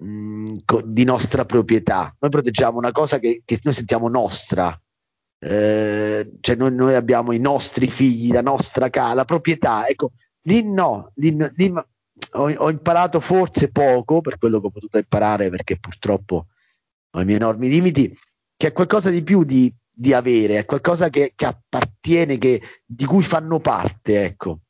mh, 0.00 0.06
mm, 0.06 0.56
di 0.84 1.04
nostra 1.04 1.44
proprietà. 1.44 2.14
Noi 2.18 2.30
proteggiamo 2.30 2.78
una 2.78 2.92
cosa 2.92 3.18
che, 3.18 3.42
che 3.44 3.58
noi 3.62 3.74
sentiamo 3.74 4.08
nostra. 4.08 4.78
Eh, 5.42 6.32
cioè 6.40 6.56
noi, 6.56 6.74
noi, 6.74 6.94
abbiamo 6.94 7.32
i 7.32 7.38
nostri 7.38 7.88
figli, 7.88 8.32
la 8.32 8.42
nostra 8.42 8.90
casa, 8.90 9.14
la 9.14 9.24
proprietà. 9.24 9.86
Ecco, 9.86 10.12
Lì 10.44 10.62
no, 10.64 11.12
lì, 11.16 11.36
lì 11.54 11.72
ho, 12.32 12.50
ho, 12.50 12.70
imparato 12.70 13.20
forse 13.20 13.70
poco 13.70 14.20
per 14.22 14.38
quello 14.38 14.58
che 14.60 14.66
ho 14.66 14.70
potuto 14.70 14.96
imparare 14.96 15.50
perché 15.50 15.78
purtroppo 15.78 16.46
ai 17.10 17.24
miei 17.24 17.36
enormi 17.36 17.68
limiti, 17.68 18.16
che 18.56 18.68
è 18.68 18.72
qualcosa 18.72 19.10
di 19.10 19.22
più 19.22 19.44
di, 19.44 19.72
di 19.90 20.14
avere, 20.14 20.58
è 20.58 20.64
qualcosa 20.64 21.10
che, 21.10 21.32
che 21.34 21.44
appartiene, 21.44 22.38
che, 22.38 22.62
di 22.86 23.04
cui 23.04 23.22
fanno 23.22 23.58
parte, 23.60 24.24
ecco 24.24 24.60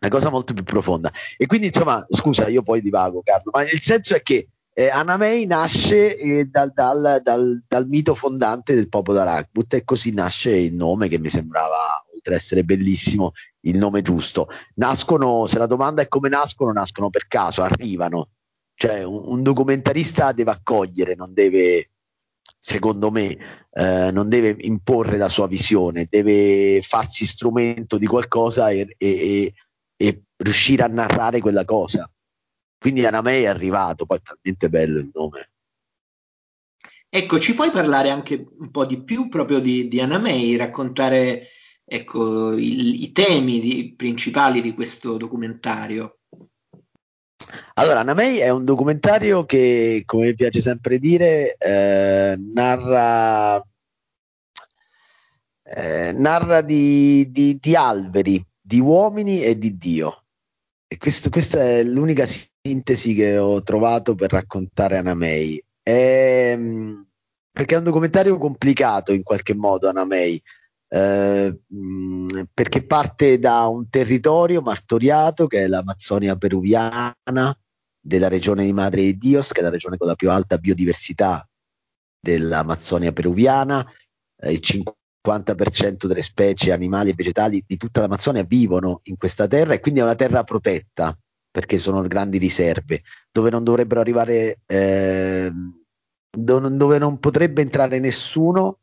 una 0.00 0.10
cosa 0.10 0.30
molto 0.30 0.52
più 0.52 0.64
profonda. 0.64 1.10
E 1.36 1.46
quindi, 1.46 1.68
insomma, 1.68 2.04
scusa, 2.08 2.48
io 2.48 2.62
poi 2.62 2.80
divago, 2.80 3.22
Carlo, 3.22 3.50
ma 3.52 3.62
il 3.62 3.80
senso 3.80 4.14
è 4.14 4.22
che 4.22 4.48
eh, 4.78 4.90
Anna 4.90 5.16
May 5.16 5.44
nasce 5.44 6.16
eh, 6.16 6.44
dal, 6.44 6.70
dal, 6.72 7.20
dal, 7.24 7.64
dal, 7.66 7.88
mito 7.88 8.14
fondante 8.14 8.76
del 8.76 8.88
popolo 8.88 9.18
Aragbut 9.18 9.74
e 9.74 9.82
così 9.82 10.12
nasce 10.12 10.54
il 10.54 10.72
nome 10.72 11.08
che 11.08 11.18
mi 11.18 11.28
sembrava, 11.28 12.06
oltre 12.14 12.34
ad 12.34 12.38
essere 12.38 12.62
bellissimo, 12.62 13.32
il 13.62 13.76
nome 13.76 14.02
giusto. 14.02 14.46
Nascono, 14.74 15.48
se 15.48 15.58
la 15.58 15.66
domanda 15.66 16.02
è 16.02 16.06
come 16.06 16.28
nascono, 16.28 16.70
nascono 16.70 17.10
per 17.10 17.26
caso, 17.26 17.62
arrivano. 17.62 18.28
Cioè 18.72 19.02
un, 19.02 19.20
un 19.24 19.42
documentarista 19.42 20.30
deve 20.30 20.52
accogliere, 20.52 21.16
non 21.16 21.34
deve, 21.34 21.90
secondo 22.56 23.10
me, 23.10 23.36
eh, 23.72 24.12
non 24.12 24.28
deve 24.28 24.54
imporre 24.60 25.16
la 25.16 25.28
sua 25.28 25.48
visione, 25.48 26.06
deve 26.08 26.82
farsi 26.82 27.26
strumento 27.26 27.98
di 27.98 28.06
qualcosa 28.06 28.70
e, 28.70 28.94
e, 28.96 29.52
e 29.96 30.22
riuscire 30.36 30.84
a 30.84 30.86
narrare 30.86 31.40
quella 31.40 31.64
cosa. 31.64 32.08
Quindi 32.78 33.04
Anamei 33.04 33.42
è 33.42 33.48
arrivato, 33.48 34.06
poi 34.06 34.18
è 34.18 34.22
talmente 34.22 34.68
bello 34.68 34.98
il 35.00 35.10
nome. 35.12 35.50
Ecco, 37.10 37.38
ci 37.38 37.54
puoi 37.54 37.70
parlare 37.70 38.10
anche 38.10 38.46
un 38.58 38.70
po' 38.70 38.84
di 38.84 39.02
più 39.02 39.28
proprio 39.28 39.60
di, 39.60 39.88
di 39.88 40.00
Anamei, 40.00 40.56
raccontare 40.56 41.48
ecco, 41.84 42.52
il, 42.52 43.02
i 43.02 43.12
temi 43.12 43.60
di, 43.60 43.94
principali 43.96 44.60
di 44.60 44.74
questo 44.74 45.16
documentario? 45.16 46.18
Allora, 47.74 48.00
Anamei 48.00 48.38
è 48.38 48.50
un 48.50 48.64
documentario 48.64 49.46
che, 49.46 50.02
come 50.04 50.26
mi 50.26 50.34
piace 50.34 50.60
sempre 50.60 50.98
dire, 50.98 51.56
eh, 51.56 52.36
narra, 52.36 53.64
eh, 55.62 56.12
narra 56.12 56.60
di, 56.60 57.30
di, 57.30 57.58
di 57.58 57.74
alberi, 57.74 58.44
di 58.60 58.80
uomini 58.80 59.42
e 59.42 59.58
di 59.58 59.78
Dio. 59.78 60.24
Questo, 60.96 61.28
questa 61.28 61.60
è 61.60 61.82
l'unica 61.82 62.24
sintesi 62.26 63.14
che 63.14 63.36
ho 63.36 63.62
trovato 63.62 64.14
per 64.14 64.30
raccontare 64.30 64.96
Anna 64.96 65.14
May. 65.14 65.62
È, 65.82 66.52
ehm, 66.52 67.06
perché 67.52 67.74
è 67.74 67.78
un 67.78 67.84
documentario 67.84 68.38
complicato 68.38 69.12
in 69.12 69.22
qualche 69.22 69.54
modo, 69.54 69.88
Anna 69.88 70.04
May, 70.06 70.40
eh, 70.88 71.60
perché 72.54 72.86
parte 72.86 73.38
da 73.38 73.66
un 73.66 73.90
territorio 73.90 74.62
martoriato 74.62 75.46
che 75.46 75.64
è 75.64 75.66
l'Amazzonia 75.66 76.36
peruviana 76.36 77.14
della 78.00 78.28
regione 78.28 78.64
di 78.64 78.72
Madre 78.72 79.02
di 79.02 79.18
Dios, 79.18 79.52
che 79.52 79.60
è 79.60 79.62
la 79.62 79.70
regione 79.70 79.98
con 79.98 80.08
la 80.08 80.14
più 80.14 80.30
alta 80.30 80.56
biodiversità 80.56 81.46
dell'Amazzonia 82.18 83.12
peruviana. 83.12 83.86
Eh, 84.40 84.52
il 84.52 84.60
50% 85.26 86.06
delle 86.06 86.22
specie 86.22 86.72
animali 86.72 87.10
e 87.10 87.14
vegetali 87.14 87.62
di 87.66 87.76
tutta 87.76 88.00
l'Amazzonia 88.00 88.44
vivono 88.44 89.00
in 89.04 89.16
questa 89.16 89.46
terra 89.46 89.74
e 89.74 89.80
quindi 89.80 90.00
è 90.00 90.04
una 90.04 90.14
terra 90.14 90.44
protetta 90.44 91.16
perché 91.50 91.78
sono 91.78 92.02
grandi 92.02 92.38
riserve 92.38 93.02
dove 93.30 93.50
non 93.50 93.64
dovrebbero 93.64 94.00
arrivare 94.00 94.60
eh, 94.66 95.52
dove 96.30 96.98
non 96.98 97.18
potrebbe 97.18 97.62
entrare 97.62 97.98
nessuno 97.98 98.78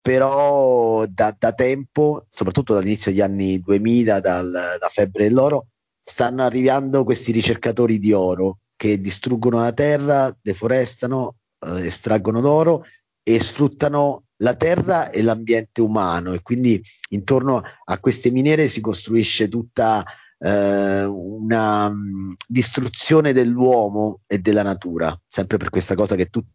però 0.00 1.06
da, 1.06 1.34
da, 1.38 1.52
tempo 1.52 2.26
soprattutto 2.30 2.74
dall'inizio 2.74 3.12
degli 3.12 3.20
anni 3.20 3.60
2000 3.60 4.20
dal, 4.20 4.50
da 4.50 4.88
febbre 4.88 5.28
dell'oro 5.28 5.68
stanno 6.04 6.42
arrivando 6.42 7.04
questi 7.04 7.30
ricercatori 7.30 7.98
di 7.98 8.12
oro 8.12 8.58
che 8.74 9.00
distruggono 9.00 9.60
la 9.60 9.72
terra 9.72 10.36
deforestano 10.40 11.36
eh, 11.60 11.86
estraggono 11.86 12.40
l'oro 12.40 12.84
e 13.22 13.38
sfruttano 13.38 14.24
la 14.42 14.54
terra 14.54 15.10
e 15.10 15.22
l'ambiente 15.22 15.80
umano 15.80 16.32
e 16.32 16.42
quindi 16.42 16.80
intorno 17.10 17.62
a 17.84 17.98
queste 17.98 18.30
miniere 18.30 18.68
si 18.68 18.80
costruisce 18.80 19.48
tutta 19.48 20.04
eh, 20.38 21.04
una 21.04 21.86
um, 21.86 22.34
distruzione 22.46 23.32
dell'uomo 23.32 24.20
e 24.26 24.38
della 24.38 24.62
natura, 24.62 25.18
sempre 25.28 25.56
per 25.56 25.70
questa 25.70 25.94
cosa 25.94 26.16
che 26.16 26.26
tutto 26.26 26.50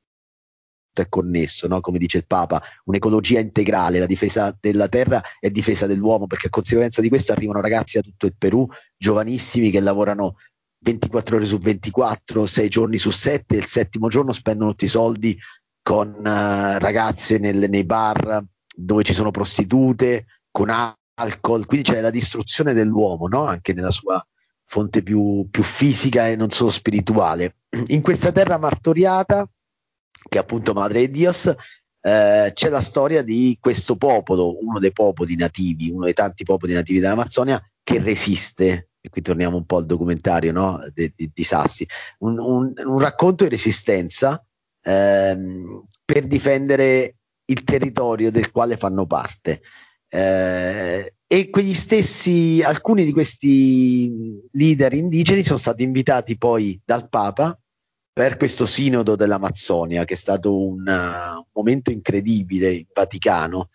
è 0.93 1.07
connesso, 1.09 1.67
no? 1.67 1.79
come 1.79 1.99
dice 1.99 2.17
il 2.17 2.25
Papa, 2.25 2.61
un'ecologia 2.85 3.39
integrale, 3.39 3.99
la 3.99 4.07
difesa 4.07 4.55
della 4.59 4.87
terra 4.87 5.21
e 5.39 5.51
difesa 5.51 5.85
dell'uomo, 5.85 6.25
perché 6.25 6.47
a 6.47 6.49
conseguenza 6.49 7.01
di 7.01 7.09
questo 7.09 7.31
arrivano 7.31 7.61
ragazzi 7.61 7.97
da 7.97 8.03
tutto 8.03 8.25
il 8.25 8.35
Perù, 8.35 8.67
giovanissimi 8.97 9.69
che 9.69 9.79
lavorano 9.79 10.37
24 10.79 11.37
ore 11.37 11.45
su 11.45 11.59
24, 11.59 12.45
6 12.47 12.67
giorni 12.67 12.97
su 12.97 13.11
7 13.11 13.55
e 13.55 13.59
il 13.59 13.65
settimo 13.65 14.07
giorno 14.09 14.31
spendono 14.31 14.71
tutti 14.71 14.85
i 14.85 14.89
soldi 14.89 15.37
con 15.87 16.15
uh, 16.17 16.77
ragazze 16.79 17.37
nel, 17.37 17.69
nei 17.69 17.85
bar 17.85 18.43
dove 18.75 19.03
ci 19.03 19.13
sono 19.13 19.31
prostitute, 19.31 20.25
con 20.51 20.69
alcol, 20.69 21.65
quindi 21.65 21.89
c'è 21.89 22.01
la 22.01 22.09
distruzione 22.09 22.73
dell'uomo, 22.73 23.29
no? 23.29 23.45
anche 23.45 23.71
nella 23.71 23.89
sua 23.89 24.21
fonte 24.65 25.01
più, 25.01 25.47
più 25.49 25.63
fisica 25.63 26.27
e 26.27 26.35
non 26.35 26.51
solo 26.51 26.71
spirituale. 26.71 27.59
In 27.87 28.01
questa 28.01 28.33
terra 28.33 28.57
martoriata, 28.57 29.49
che 30.27 30.37
è 30.37 30.41
appunto 30.41 30.73
Madre 30.73 31.05
di 31.05 31.11
Dios, 31.11 31.55
eh, 32.01 32.51
c'è 32.53 32.67
la 32.67 32.81
storia 32.81 33.21
di 33.21 33.57
questo 33.57 33.95
popolo, 33.95 34.61
uno 34.61 34.79
dei 34.79 34.91
popoli 34.91 35.37
nativi, 35.37 35.89
uno 35.89 36.03
dei 36.03 36.13
tanti 36.13 36.43
popoli 36.43 36.73
nativi 36.73 36.99
dell'Amazzonia, 36.99 37.65
che 37.81 37.99
resiste. 37.99 38.89
E 38.99 39.07
qui 39.07 39.21
torniamo 39.21 39.55
un 39.55 39.65
po' 39.65 39.77
al 39.77 39.85
documentario 39.85 40.51
no? 40.51 40.81
di, 40.93 41.13
di, 41.15 41.31
di 41.33 41.43
Sassi, 41.45 41.87
un, 42.19 42.37
un, 42.39 42.73
un 42.75 42.99
racconto 42.99 43.45
di 43.45 43.51
resistenza 43.51 44.45
ehm, 44.87 45.83
per 46.05 46.25
difendere 46.25 47.15
il 47.45 47.63
territorio 47.63 48.31
del 48.31 48.51
quale 48.51 48.77
fanno 48.77 49.05
parte. 49.05 49.61
Eh, 50.09 51.13
e 51.27 51.49
quegli 51.49 51.73
stessi, 51.73 52.61
alcuni 52.63 53.03
di 53.03 53.11
questi 53.11 54.39
leader 54.51 54.93
indigeni 54.93 55.43
sono 55.43 55.57
stati 55.57 55.83
invitati 55.83 56.37
poi 56.37 56.79
dal 56.85 57.09
Papa 57.09 57.57
per 58.13 58.37
questo 58.37 58.65
sinodo 58.65 59.15
dell'Amazzonia, 59.15 60.05
che 60.05 60.13
è 60.13 60.17
stato 60.17 60.57
un, 60.57 60.87
uh, 60.87 61.45
momento 61.51 61.91
incredibile 61.91 62.71
in 62.71 62.85
Vaticano. 62.93 63.69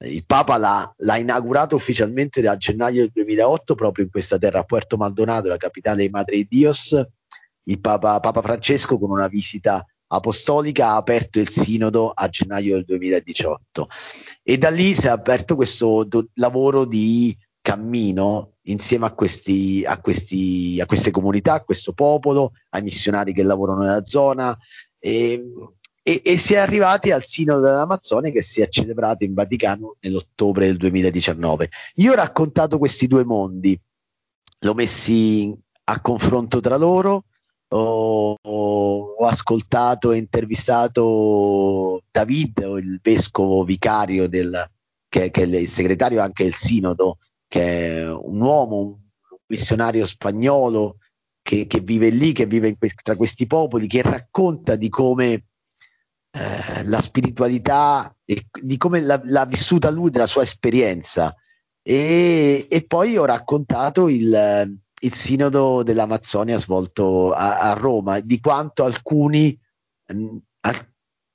Il 0.00 0.26
Papa 0.26 0.58
l'ha, 0.58 0.92
l'ha, 0.98 1.16
inaugurato 1.16 1.76
ufficialmente 1.76 2.46
a 2.46 2.56
gennaio 2.56 3.02
del 3.02 3.10
2008 3.14 3.74
proprio 3.74 4.04
in 4.04 4.10
questa 4.10 4.36
terra, 4.36 4.58
a 4.58 4.64
Puerto 4.64 4.96
Maldonado, 4.98 5.48
la 5.48 5.56
capitale 5.56 6.02
di 6.02 6.10
Madre 6.10 6.36
di 6.36 6.46
Dios. 6.50 7.02
Il 7.68 7.80
Papa, 7.80 8.20
Papa 8.20 8.42
Francesco 8.42 8.98
con 8.98 9.10
una 9.10 9.28
visita 9.28 9.86
apostolica 10.08 10.90
ha 10.90 10.96
aperto 10.96 11.40
il 11.40 11.48
sinodo 11.48 12.10
a 12.10 12.28
gennaio 12.28 12.74
del 12.74 12.84
2018 12.84 13.88
e 14.42 14.58
da 14.58 14.70
lì 14.70 14.94
si 14.94 15.06
è 15.06 15.10
aperto 15.10 15.56
questo 15.56 16.04
do- 16.04 16.28
lavoro 16.34 16.84
di 16.84 17.36
cammino 17.60 18.58
insieme 18.62 19.06
a, 19.06 19.12
questi, 19.12 19.84
a, 19.84 19.98
questi, 19.98 20.78
a 20.80 20.86
queste 20.86 21.10
comunità, 21.10 21.54
a 21.54 21.64
questo 21.64 21.92
popolo, 21.92 22.52
ai 22.70 22.82
missionari 22.82 23.32
che 23.32 23.42
lavorano 23.42 23.80
nella 23.80 24.04
zona 24.04 24.56
e, 24.98 25.44
e, 26.02 26.22
e 26.24 26.38
si 26.38 26.54
è 26.54 26.58
arrivati 26.58 27.10
al 27.10 27.24
sinodo 27.24 27.60
dell'Amazzonia 27.60 28.30
che 28.30 28.42
si 28.42 28.60
è 28.60 28.68
celebrato 28.68 29.24
in 29.24 29.34
Vaticano 29.34 29.96
nell'ottobre 30.00 30.66
del 30.66 30.76
2019. 30.76 31.70
Io 31.96 32.12
ho 32.12 32.14
raccontato 32.14 32.78
questi 32.78 33.08
due 33.08 33.24
mondi, 33.24 33.78
l'ho 34.60 34.74
messi 34.74 35.52
a 35.88 36.00
confronto 36.00 36.60
tra 36.60 36.76
loro 36.76 37.24
ho, 37.68 38.35
ascoltato 39.36 40.12
e 40.12 40.16
intervistato 40.16 42.02
David, 42.10 42.58
il 42.80 42.98
vescovo 43.02 43.62
vicario 43.62 44.28
del, 44.28 44.68
che, 45.08 45.30
che, 45.30 45.42
è 45.42 45.56
il 45.56 45.68
segretario 45.68 46.22
anche 46.22 46.44
del 46.44 46.54
sinodo, 46.54 47.18
che 47.46 47.98
è 47.98 48.10
un 48.10 48.40
uomo, 48.40 48.78
un 48.78 48.96
missionario 49.46 50.04
spagnolo 50.04 50.96
che, 51.42 51.66
che 51.66 51.80
vive 51.80 52.08
lì, 52.08 52.32
che 52.32 52.46
vive 52.46 52.76
que- 52.76 52.92
tra 53.02 53.16
questi 53.16 53.46
popoli, 53.46 53.86
che 53.86 54.02
racconta 54.02 54.74
di 54.74 54.88
come 54.88 55.44
eh, 56.30 56.84
la 56.84 57.00
spiritualità 57.00 58.14
e 58.24 58.46
di 58.60 58.76
come 58.76 59.00
l'ha, 59.00 59.20
l'ha, 59.24 59.44
vissuta 59.44 59.90
lui, 59.90 60.10
della 60.10 60.26
sua 60.26 60.42
esperienza. 60.42 61.34
E, 61.82 62.66
e 62.68 62.84
poi 62.84 63.16
ho 63.16 63.24
raccontato 63.24 64.08
il, 64.08 64.76
il 65.06 65.14
sinodo 65.14 65.82
dell'Amazzonia 65.82 66.58
svolto 66.58 67.32
a, 67.32 67.60
a 67.60 67.72
Roma, 67.74 68.20
di 68.20 68.40
quanto 68.40 68.84
alcuni 68.84 69.58
mh, 70.06 70.18
mm, 70.18 70.36
al, 70.60 70.88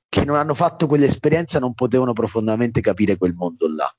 che 0.09 0.25
non 0.25 0.35
hanno 0.35 0.53
fatto 0.53 0.87
quell'esperienza 0.87 1.59
non 1.59 1.73
potevano 1.73 2.11
profondamente 2.11 2.81
capire 2.81 3.17
quel 3.17 3.33
mondo 3.33 3.67
là. 3.73 3.89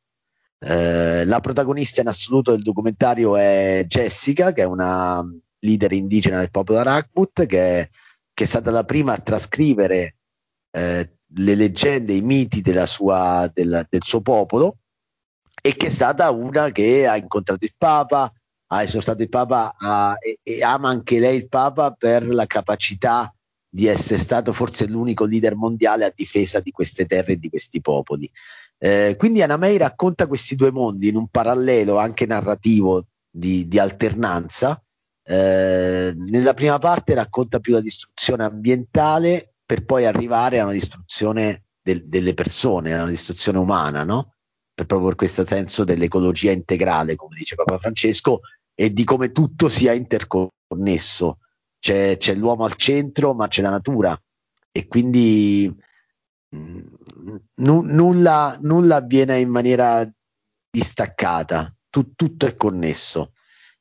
Eh, 0.58 1.24
la 1.24 1.40
protagonista 1.40 2.02
in 2.02 2.08
assoluto 2.08 2.50
del 2.52 2.62
documentario 2.62 3.34
è 3.36 3.84
Jessica, 3.88 4.52
che 4.52 4.62
è 4.62 4.66
una 4.66 5.24
leader 5.60 5.92
indigena 5.92 6.38
del 6.38 6.50
popolo 6.50 6.78
Arakput, 6.80 7.46
che, 7.46 7.90
che 8.34 8.44
è 8.44 8.46
stata 8.46 8.70
la 8.70 8.84
prima 8.84 9.14
a 9.14 9.18
trascrivere 9.18 10.16
eh, 10.70 11.16
le 11.34 11.54
leggende, 11.54 12.12
i 12.12 12.20
miti 12.20 12.62
sua, 12.84 13.50
del, 13.52 13.86
del 13.88 14.02
suo 14.02 14.20
popolo 14.20 14.76
e 15.62 15.76
che 15.76 15.86
è 15.86 15.90
stata 15.90 16.30
una 16.30 16.70
che 16.70 17.06
ha 17.06 17.16
incontrato 17.16 17.64
il 17.64 17.74
Papa, 17.78 18.30
ha 18.72 18.82
esortato 18.82 19.22
il 19.22 19.28
Papa 19.28 19.74
a, 19.78 20.16
e, 20.18 20.38
e, 20.42 20.62
ama 20.62 20.88
anche 20.88 21.18
lei 21.18 21.36
il 21.36 21.48
Papa 21.48 21.90
per 21.92 22.26
la 22.26 22.46
capacità 22.46 23.32
di 23.68 23.86
essere 23.86 24.18
stato 24.18 24.52
forse 24.52 24.86
l'unico 24.86 25.24
leader 25.24 25.54
mondiale 25.54 26.04
a 26.04 26.12
difesa 26.14 26.60
di 26.60 26.70
queste 26.70 27.06
terre 27.06 27.32
e 27.32 27.38
di 27.38 27.48
questi 27.48 27.80
popoli. 27.80 28.30
Eh, 28.78 29.14
quindi 29.18 29.42
Anamei 29.42 29.76
racconta 29.76 30.26
questi 30.26 30.56
due 30.56 30.72
mondi 30.72 31.08
in 31.08 31.16
un 31.16 31.28
parallelo 31.28 31.98
anche 31.98 32.26
narrativo 32.26 33.06
di, 33.30 33.68
di 33.68 33.78
alternanza. 33.78 34.82
Eh, 35.24 36.12
nella 36.16 36.54
prima 36.54 36.78
parte 36.78 37.14
racconta 37.14 37.60
più 37.60 37.74
la 37.74 37.80
distruzione 37.80 38.44
ambientale 38.44 39.54
per 39.64 39.84
poi 39.84 40.04
arrivare 40.04 40.58
a 40.58 40.64
una 40.64 40.72
distruzione 40.72 41.64
del, 41.80 42.06
delle 42.08 42.34
persone, 42.34 42.92
a 42.92 43.02
una 43.02 43.10
distruzione 43.10 43.58
umana, 43.58 44.02
no? 44.02 44.34
Per 44.74 44.86
proprio 44.86 45.08
per 45.08 45.16
questo 45.16 45.44
senso 45.44 45.84
dell'ecologia 45.84 46.50
integrale, 46.50 47.14
come 47.14 47.36
dice 47.38 47.54
Papa 47.54 47.78
Francesco, 47.78 48.40
e 48.74 48.92
di 48.92 49.04
come 49.04 49.32
tutto 49.32 49.68
sia 49.68 49.92
interconnesso. 49.92 51.38
C'è, 51.78 52.16
c'è 52.16 52.34
l'uomo 52.34 52.64
al 52.64 52.74
centro, 52.76 53.34
ma 53.34 53.48
c'è 53.48 53.62
la 53.62 53.70
natura. 53.70 54.20
E 54.70 54.86
quindi 54.86 55.72
n- 56.54 57.42
nulla, 57.56 58.58
nulla 58.60 58.96
avviene 58.96 59.40
in 59.40 59.48
maniera 59.50 60.08
distaccata, 60.70 61.74
tu, 61.90 62.14
tutto 62.14 62.46
è 62.46 62.56
connesso. 62.56 63.32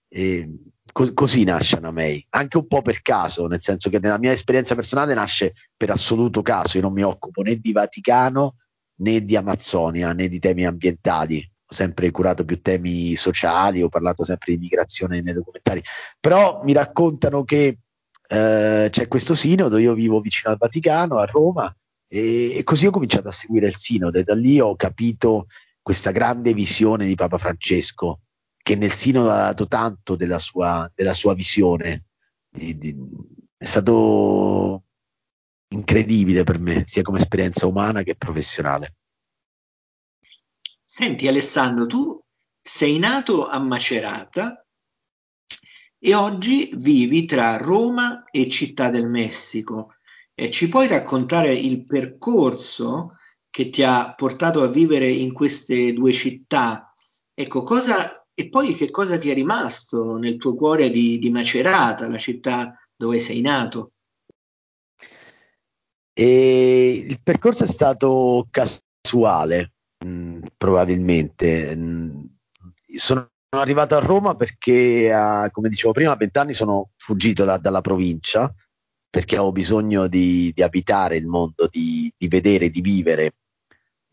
E 0.07 0.49
co- 0.91 1.13
così 1.13 1.43
nasce 1.43 1.77
Anamei, 1.77 2.25
anche 2.29 2.57
un 2.57 2.67
po' 2.67 2.81
per 2.81 3.01
caso, 3.01 3.47
nel 3.47 3.61
senso 3.61 3.89
che 3.89 3.99
nella 3.99 4.17
mia 4.19 4.31
esperienza 4.31 4.75
personale 4.75 5.13
nasce 5.13 5.53
per 5.75 5.89
assoluto 5.91 6.41
caso, 6.41 6.77
io 6.77 6.83
non 6.83 6.93
mi 6.93 7.03
occupo 7.03 7.41
né 7.41 7.55
di 7.57 7.71
Vaticano 7.71 8.55
né 9.01 9.23
di 9.23 9.35
Amazzonia 9.35 10.13
né 10.13 10.27
di 10.27 10.39
temi 10.39 10.65
ambientali, 10.65 11.49
sempre 11.71 12.11
curato 12.11 12.43
più 12.43 12.61
temi 12.61 13.15
sociali, 13.15 13.81
ho 13.81 13.89
parlato 13.89 14.23
sempre 14.23 14.53
di 14.53 14.59
migrazione 14.59 15.15
nei 15.15 15.23
miei 15.23 15.35
documentari, 15.35 15.81
però 16.19 16.61
mi 16.63 16.73
raccontano 16.73 17.43
che 17.43 17.77
eh, 18.27 18.87
c'è 18.89 19.07
questo 19.07 19.33
sinodo, 19.33 19.77
io 19.77 19.93
vivo 19.93 20.19
vicino 20.19 20.51
al 20.51 20.57
Vaticano, 20.57 21.17
a 21.17 21.25
Roma, 21.25 21.73
e, 22.07 22.57
e 22.57 22.63
così 22.63 22.87
ho 22.87 22.91
cominciato 22.91 23.29
a 23.29 23.31
seguire 23.31 23.67
il 23.67 23.77
sinodo 23.77 24.17
e 24.17 24.23
da 24.23 24.35
lì 24.35 24.59
ho 24.59 24.75
capito 24.75 25.47
questa 25.81 26.11
grande 26.11 26.53
visione 26.53 27.05
di 27.05 27.15
Papa 27.15 27.37
Francesco 27.37 28.21
che 28.61 28.75
nel 28.75 28.91
Sinodo 28.93 29.31
ha 29.31 29.37
dato 29.37 29.67
tanto 29.67 30.15
della 30.15 30.39
sua, 30.39 30.89
della 30.93 31.13
sua 31.13 31.33
visione. 31.33 32.05
Di, 32.49 32.77
di, 32.77 32.95
è 33.57 33.65
stato 33.65 34.83
incredibile 35.69 36.43
per 36.43 36.59
me, 36.59 36.83
sia 36.85 37.01
come 37.01 37.19
esperienza 37.19 37.65
umana 37.65 38.03
che 38.03 38.15
professionale. 38.15 38.95
Senti 41.01 41.27
Alessandro, 41.27 41.87
tu 41.87 42.23
sei 42.61 42.99
nato 42.99 43.47
a 43.47 43.57
Macerata 43.57 44.63
e 45.97 46.13
oggi 46.13 46.69
vivi 46.75 47.25
tra 47.25 47.57
Roma 47.57 48.25
e 48.29 48.47
Città 48.47 48.91
del 48.91 49.07
Messico. 49.07 49.95
E 50.35 50.51
ci 50.51 50.69
puoi 50.69 50.87
raccontare 50.87 51.55
il 51.55 51.87
percorso 51.87 53.17
che 53.49 53.69
ti 53.69 53.81
ha 53.81 54.13
portato 54.13 54.61
a 54.61 54.67
vivere 54.67 55.09
in 55.09 55.33
queste 55.33 55.91
due 55.91 56.11
città? 56.13 56.93
Ecco, 57.33 57.63
cosa 57.63 58.23
e 58.35 58.49
poi 58.49 58.75
che 58.75 58.91
cosa 58.91 59.17
ti 59.17 59.31
è 59.31 59.33
rimasto 59.33 60.17
nel 60.17 60.37
tuo 60.37 60.53
cuore 60.53 60.91
di, 60.91 61.17
di 61.17 61.31
Macerata, 61.31 62.07
la 62.07 62.19
città 62.19 62.79
dove 62.95 63.17
sei 63.17 63.41
nato? 63.41 63.93
E 66.13 67.05
il 67.09 67.19
percorso 67.23 67.63
è 67.63 67.67
stato 67.67 68.47
casuale, 68.51 69.71
mm, 70.05 70.43
probabilmente. 70.57 71.75
Mh, 71.75 71.81
mm, 71.81 72.25
sono 72.95 73.29
arrivato 73.49 73.95
a 73.95 73.99
Roma 73.99 74.35
perché, 74.35 75.11
a, 75.11 75.49
come 75.51 75.69
dicevo 75.69 75.93
prima, 75.93 76.11
a 76.11 76.15
vent'anni 76.17 76.53
sono 76.53 76.91
fuggito 76.97 77.45
da, 77.45 77.57
dalla 77.57 77.81
provincia 77.81 78.53
perché 79.09 79.35
avevo 79.35 79.51
bisogno 79.51 80.07
di, 80.07 80.51
di 80.53 80.63
abitare 80.63 81.17
il 81.17 81.27
mondo, 81.27 81.67
di, 81.69 82.11
di 82.17 82.27
vedere, 82.27 82.69
di 82.69 82.81
vivere 82.81 83.33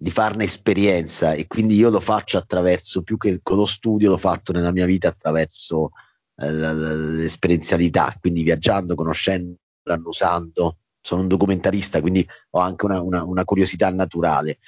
di 0.01 0.11
farne 0.13 0.45
esperienza 0.45 1.33
e 1.33 1.49
quindi 1.49 1.75
io 1.75 1.91
lo 1.91 1.99
faccio 1.99 2.39
attraverso, 2.39 3.03
più 3.03 3.17
che 3.17 3.41
con 3.43 3.57
lo 3.57 3.67
studio, 3.67 4.11
l'ho 4.11 4.17
fatto 4.17 4.53
nella 4.53 4.71
mia 4.71 4.87
vita 4.87 5.09
attraverso 5.09 5.91
eh, 6.37 6.53
l'esperienzialità, 6.53 8.17
quindi 8.21 8.45
viaggiando, 8.45 8.95
conoscendo, 8.95 9.57
annusando. 9.85 10.79
Sono 11.01 11.23
un 11.23 11.29
documentarista, 11.29 12.01
quindi 12.01 12.25
ho 12.51 12.61
anche 12.61 12.85
una, 12.85 13.03
una, 13.03 13.25
una 13.25 13.45
curiosità 13.45 13.91
naturale. 13.91 14.59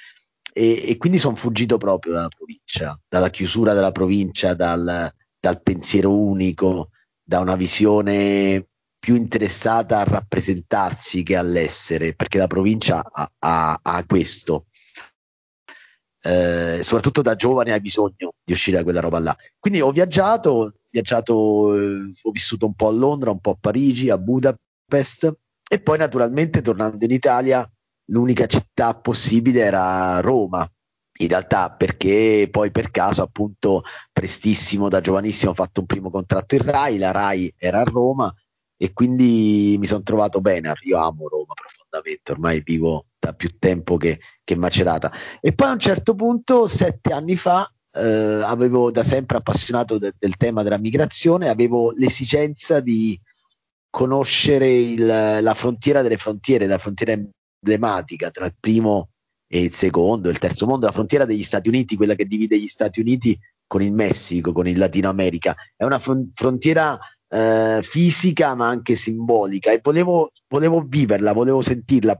E, 0.53 0.89
e 0.89 0.97
quindi 0.97 1.17
sono 1.17 1.35
fuggito 1.35 1.77
proprio 1.77 2.13
dalla 2.13 2.27
provincia, 2.27 2.99
dalla 3.07 3.29
chiusura 3.29 3.73
della 3.73 3.91
provincia, 3.91 4.53
dal, 4.53 5.11
dal 5.39 5.61
pensiero 5.61 6.15
unico, 6.15 6.89
da 7.23 7.39
una 7.39 7.55
visione 7.55 8.67
più 8.99 9.15
interessata 9.15 9.99
a 9.99 10.03
rappresentarsi 10.03 11.23
che 11.23 11.35
all'essere, 11.35 12.13
perché 12.13 12.37
la 12.37 12.47
provincia 12.47 13.03
ha, 13.11 13.31
ha, 13.39 13.79
ha 13.81 14.05
questo, 14.05 14.67
eh, 16.23 16.79
soprattutto 16.83 17.21
da 17.21 17.35
giovane 17.35 17.73
hai 17.73 17.81
bisogno 17.81 18.33
di 18.43 18.53
uscire 18.53 18.77
da 18.77 18.83
quella 18.83 18.99
roba 18.99 19.19
là. 19.19 19.35
Quindi 19.57 19.81
ho 19.81 19.91
viaggiato, 19.91 20.73
viaggiato 20.89 21.75
eh, 21.75 22.11
ho 22.21 22.31
vissuto 22.31 22.67
un 22.67 22.75
po' 22.75 22.89
a 22.89 22.91
Londra, 22.91 23.31
un 23.31 23.39
po' 23.39 23.51
a 23.51 23.57
Parigi, 23.59 24.09
a 24.09 24.17
Budapest 24.17 25.33
e 25.67 25.81
poi 25.81 25.97
naturalmente 25.97 26.61
tornando 26.61 27.03
in 27.03 27.11
Italia 27.11 27.67
l'unica 28.05 28.47
città 28.47 28.95
possibile 28.95 29.61
era 29.61 30.19
Roma. 30.19 30.69
In 31.19 31.27
realtà 31.27 31.69
perché 31.71 32.47
poi 32.49 32.71
per 32.71 32.89
caso 32.89 33.21
appunto 33.21 33.83
prestissimo 34.11 34.89
da 34.89 35.01
giovanissimo 35.01 35.51
ho 35.51 35.53
fatto 35.53 35.81
un 35.81 35.85
primo 35.85 36.09
contratto 36.09 36.55
in 36.55 36.63
Rai, 36.63 36.97
la 36.97 37.11
Rai 37.11 37.53
era 37.57 37.81
a 37.81 37.83
Roma 37.83 38.33
e 38.75 38.93
quindi 38.93 39.75
mi 39.77 39.85
sono 39.85 40.01
trovato 40.01 40.41
bene, 40.41 40.73
io 40.85 40.97
amo 40.97 41.27
Roma 41.27 41.53
profondamente, 41.53 42.31
ormai 42.31 42.61
vivo 42.61 43.05
da 43.19 43.33
più 43.33 43.59
tempo 43.59 43.97
che, 43.97 44.19
che 44.43 44.55
Macerata. 44.55 45.11
E 45.39 45.53
poi 45.53 45.67
a 45.67 45.73
un 45.73 45.79
certo 45.79 46.15
punto, 46.15 46.65
sette 46.65 47.13
anni 47.13 47.35
fa, 47.35 47.71
eh, 47.91 48.41
avevo 48.43 48.89
da 48.89 49.03
sempre 49.03 49.37
appassionato 49.37 49.99
de- 49.99 50.13
del 50.17 50.35
tema 50.35 50.63
della 50.63 50.79
migrazione, 50.79 51.49
avevo 51.49 51.91
l'esigenza 51.91 52.79
di 52.79 53.19
conoscere 53.91 54.71
il, 54.71 55.05
la 55.05 55.53
frontiera 55.53 56.01
delle 56.01 56.17
frontiere, 56.17 56.65
la 56.65 56.79
frontiera 56.79 57.15
emblematica 57.61 58.31
tra 58.31 58.45
il 58.45 58.55
primo 58.59 59.09
e 59.47 59.61
il 59.61 59.73
secondo, 59.73 60.29
il 60.29 60.39
terzo 60.39 60.65
mondo, 60.65 60.85
la 60.85 60.91
frontiera 60.91 61.25
degli 61.25 61.43
Stati 61.43 61.69
Uniti, 61.69 61.95
quella 61.95 62.15
che 62.15 62.25
divide 62.25 62.57
gli 62.57 62.67
Stati 62.67 62.99
Uniti 62.99 63.37
con 63.67 63.81
il 63.81 63.93
Messico, 63.93 64.51
con 64.51 64.67
il 64.67 64.77
Latino 64.77 65.09
America. 65.09 65.55
È 65.75 65.83
una 65.83 65.99
frontiera 65.99 66.97
eh, 67.29 67.79
fisica 67.83 68.55
ma 68.55 68.67
anche 68.67 68.95
simbolica. 68.95 69.71
E 69.71 69.79
volevo, 69.81 70.31
volevo 70.47 70.81
viverla, 70.81 71.33
volevo 71.33 71.61
sentirla, 71.61 72.19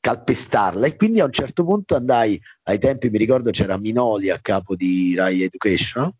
calpestarla. 0.00 0.86
E 0.86 0.96
quindi 0.96 1.20
a 1.20 1.24
un 1.24 1.32
certo 1.32 1.64
punto 1.64 1.96
andai, 1.96 2.40
ai 2.64 2.78
tempi 2.78 3.08
mi 3.10 3.18
ricordo 3.18 3.50
c'era 3.50 3.78
Minoli 3.78 4.28
a 4.30 4.38
capo 4.40 4.76
di 4.76 5.14
Rai 5.14 5.42
Education, 5.42 6.10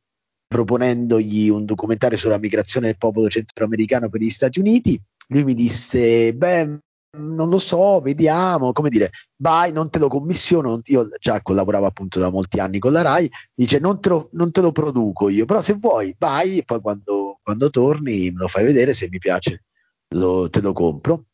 proponendogli 0.46 1.50
un 1.50 1.66
documentario 1.66 2.16
sulla 2.16 2.38
migrazione 2.38 2.86
del 2.86 2.96
popolo 2.96 3.28
centroamericano 3.28 4.08
per 4.08 4.22
gli 4.22 4.30
Stati 4.30 4.58
Uniti, 4.58 4.98
lui 5.28 5.44
mi 5.44 5.54
disse, 5.54 6.34
beh, 6.34 6.78
non 7.16 7.48
lo 7.48 7.58
so, 7.58 8.00
vediamo, 8.00 8.72
come 8.72 8.88
dire, 8.88 9.10
vai, 9.36 9.72
non 9.72 9.90
te 9.90 9.98
lo 9.98 10.08
commissiono, 10.08 10.80
io 10.84 11.08
già 11.20 11.40
collaboravo 11.42 11.86
appunto 11.86 12.18
da 12.18 12.30
molti 12.30 12.60
anni 12.60 12.78
con 12.78 12.92
la 12.92 13.02
RAI, 13.02 13.30
dice 13.54 13.78
non 13.78 14.00
te 14.00 14.08
lo, 14.08 14.28
non 14.32 14.50
te 14.50 14.60
lo 14.60 14.72
produco 14.72 15.28
io, 15.28 15.44
però 15.44 15.60
se 15.60 15.74
vuoi 15.74 16.14
vai 16.18 16.58
e 16.58 16.64
poi 16.64 16.80
quando, 16.80 17.38
quando 17.42 17.70
torni 17.70 18.30
me 18.30 18.40
lo 18.40 18.48
fai 18.48 18.64
vedere, 18.64 18.92
se 18.92 19.08
mi 19.10 19.18
piace 19.18 19.64
lo, 20.08 20.48
te 20.50 20.60
lo 20.60 20.72
compro. 20.72 21.24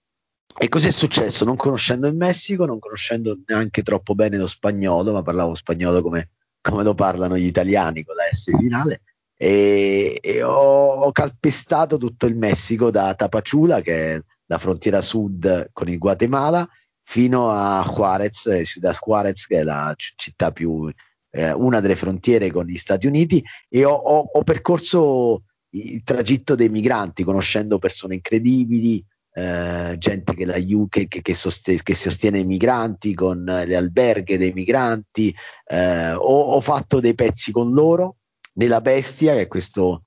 E 0.59 0.69
così 0.69 0.89
è 0.89 0.91
successo, 0.91 1.45
non 1.45 1.57
conoscendo 1.57 2.09
il 2.09 2.17
Messico, 2.17 2.67
non 2.67 2.79
conoscendo 2.79 3.39
neanche 3.47 3.83
troppo 3.83 4.15
bene 4.15 4.37
lo 4.37 4.47
spagnolo, 4.47 5.13
ma 5.13 5.23
parlavo 5.23 5.55
spagnolo 5.55 6.03
come, 6.03 6.31
come 6.61 6.83
lo 6.83 6.95
parlano 6.95 7.39
gli 7.39 7.45
italiani 7.45 8.05
con 8.05 8.17
la 8.17 8.25
S 8.31 8.51
finale, 8.57 9.03
e, 9.37 10.19
e 10.21 10.43
ho, 10.43 10.95
ho 11.03 11.13
calpestato 11.13 11.97
tutto 11.97 12.27
il 12.27 12.37
Messico 12.37 12.91
da 12.91 13.15
Tapachula, 13.15 13.81
che 13.81 14.17
è 14.17 14.23
la 14.51 14.59
frontiera 14.59 15.01
sud 15.01 15.71
con 15.73 15.89
il 15.89 15.99
Guatemala 15.99 16.69
fino 17.03 17.51
a 17.51 17.85
Juarez, 17.85 18.47
eh, 18.47 18.65
Ciudad 18.65 18.97
Juarez, 18.97 19.47
che 19.47 19.61
è 19.61 19.63
la 19.63 19.95
città 19.97 20.51
più, 20.51 20.93
eh, 21.31 21.53
una 21.53 21.81
delle 21.81 21.97
frontiere 21.97 22.51
con 22.51 22.67
gli 22.67 22.77
Stati 22.77 23.07
Uniti, 23.07 23.43
e 23.69 23.85
ho, 23.85 23.95
ho, 23.95 24.29
ho 24.33 24.43
percorso 24.43 25.45
il 25.71 26.03
tragitto 26.03 26.57
dei 26.57 26.69
migranti, 26.69 27.23
conoscendo 27.23 27.79
persone 27.79 28.15
incredibili, 28.15 29.05
eh, 29.33 29.95
gente 29.99 30.35
che, 30.35 30.45
che, 30.89 31.07
che, 31.09 31.23
che, 31.23 31.35
sostiene, 31.35 31.81
che 31.83 31.95
sostiene 31.95 32.41
i 32.41 32.45
migranti, 32.45 33.15
con 33.15 33.45
le 33.45 33.77
alberghe 33.77 34.39
dei 34.39 34.53
migranti. 34.53 35.35
Eh, 35.67 36.13
ho, 36.13 36.41
ho, 36.55 36.61
fatto 36.61 36.99
dei 36.99 37.15
pezzi 37.15 37.53
con 37.53 37.73
loro 37.73 38.17
nella 38.55 38.81
Bestia, 38.81 39.35
che 39.35 39.43
è 39.43 39.47
questo, 39.47 40.03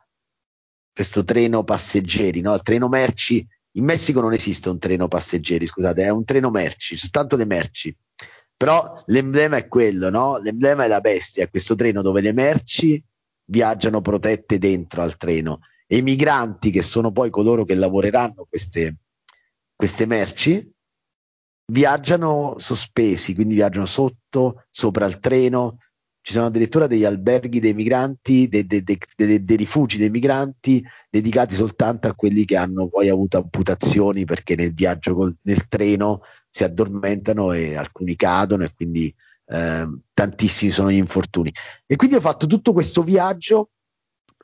questo 0.93 1.23
treno 1.23 1.63
passeggeri, 1.63 2.41
no? 2.41 2.53
il 2.53 2.62
treno 2.62 2.89
merci 2.89 3.45
in 3.75 3.86
Messico 3.86 4.21
non 4.21 4.33
esiste 4.33 4.69
un 4.69 4.79
treno 4.79 5.07
passeggeri, 5.07 5.65
scusate, 5.65 6.03
è 6.03 6.09
un 6.09 6.25
treno 6.25 6.49
merci, 6.49 6.97
soltanto 6.97 7.36
le 7.36 7.45
merci. 7.45 7.95
Però 8.55 9.03
l'emblema 9.07 9.57
è 9.57 9.67
quello, 9.67 10.09
no? 10.09 10.38
L'emblema 10.38 10.86
è 10.86 10.88
la 10.88 11.01
bestia, 11.01 11.47
questo 11.47 11.75
treno 11.75 12.01
dove 12.01 12.21
le 12.21 12.33
merci 12.33 13.03
viaggiano 13.45 14.01
protette 14.01 14.57
dentro 14.57 15.01
al 15.01 15.17
treno 15.17 15.62
e 15.88 15.97
i 15.97 16.01
migranti, 16.01 16.71
che 16.71 16.81
sono 16.81 17.12
poi 17.12 17.29
coloro 17.29 17.65
che 17.65 17.75
lavoreranno 17.75 18.45
queste, 18.47 18.95
queste 19.75 20.05
merci 20.05 20.71
viaggiano 21.65 22.55
sospesi, 22.57 23.33
quindi 23.33 23.55
viaggiano 23.55 23.86
sotto, 23.86 24.65
sopra 24.69 25.05
il 25.05 25.19
treno, 25.19 25.77
ci 26.23 26.31
sono 26.31 26.45
addirittura 26.45 26.88
degli 26.88 27.03
alberghi 27.03 27.59
dei 27.59 27.73
migranti, 27.73 28.47
dei, 28.47 28.65
dei, 28.65 28.81
dei, 28.81 29.43
dei, 29.43 29.57
rifugi 29.57 29.97
dei 29.97 30.09
migranti 30.09 30.81
dedicati 31.09 31.53
soltanto 31.53 32.07
a 32.07 32.15
quelli 32.15 32.45
che 32.45 32.55
hanno 32.55 32.88
poi 32.88 33.09
avuto 33.09 33.38
amputazioni 33.38 34.23
perché 34.23 34.55
nel 34.55 34.73
viaggio 34.73 35.15
col, 35.15 35.36
nel 35.41 35.67
treno 35.67 36.21
si 36.49 36.63
addormentano 36.63 37.51
e 37.51 37.75
alcuni 37.75 38.15
cadono 38.15 38.63
e 38.63 38.71
quindi 38.73 39.13
eh, 39.47 39.86
tantissimi 40.13 40.71
sono 40.71 40.89
gli 40.89 40.95
infortuni. 40.95 41.53
E 41.86 41.97
quindi 41.97 42.15
ho 42.15 42.21
fatto 42.21 42.47
tutto 42.47 42.71
questo 42.71 43.03
viaggio 43.03 43.71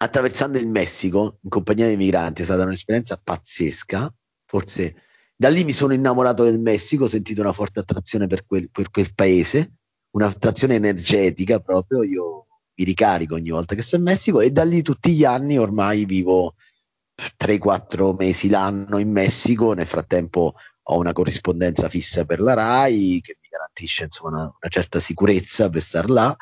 attraversando 0.02 0.58
il 0.58 0.68
Messico 0.68 1.40
in 1.44 1.50
compagnia 1.50 1.86
dei 1.86 1.96
migranti, 1.96 2.42
è 2.42 2.46
stata 2.46 2.64
un'esperienza 2.64 3.18
pazzesca, 3.24 4.14
forse 4.46 4.96
da 5.34 5.48
lì 5.48 5.64
mi 5.64 5.72
sono 5.72 5.94
innamorato 5.94 6.44
del 6.44 6.60
Messico, 6.60 7.06
ho 7.06 7.08
sentito 7.08 7.40
una 7.40 7.54
forte 7.54 7.80
attrazione 7.80 8.28
per 8.28 8.46
quel, 8.46 8.70
per 8.70 8.90
quel 8.92 9.14
paese 9.16 9.76
un'attrazione 10.24 10.76
energetica 10.76 11.60
proprio, 11.60 12.04
io 12.04 12.48
mi 12.76 12.84
ricarico 12.84 13.36
ogni 13.36 13.50
volta 13.50 13.76
che 13.76 13.82
sono 13.82 14.04
in 14.04 14.10
Messico 14.10 14.42
e 14.42 14.52
da 14.52 14.64
lì 14.64 14.82
tutti 14.82 15.14
gli 15.14 15.26
anni 15.26 15.58
ormai 15.58 16.06
vivo 16.06 16.56
3-4 17.38 18.16
mesi 18.18 18.50
l'anno 18.50 18.98
in 18.98 19.12
Messico, 19.12 19.74
nel 19.74 19.86
frattempo 19.86 20.56
ho 20.92 20.98
una 20.98 21.14
corrispondenza 21.14 21.90
fissa 21.90 22.26
per 22.26 22.40
la 22.40 22.54
RAI 22.54 23.20
che 23.22 23.38
mi 23.42 23.48
garantisce 23.50 24.06
insomma, 24.06 24.30
una, 24.30 24.42
una 24.42 24.70
certa 24.70 25.00
sicurezza 25.00 25.70
per 25.70 25.82
star 25.82 26.10
là 26.10 26.36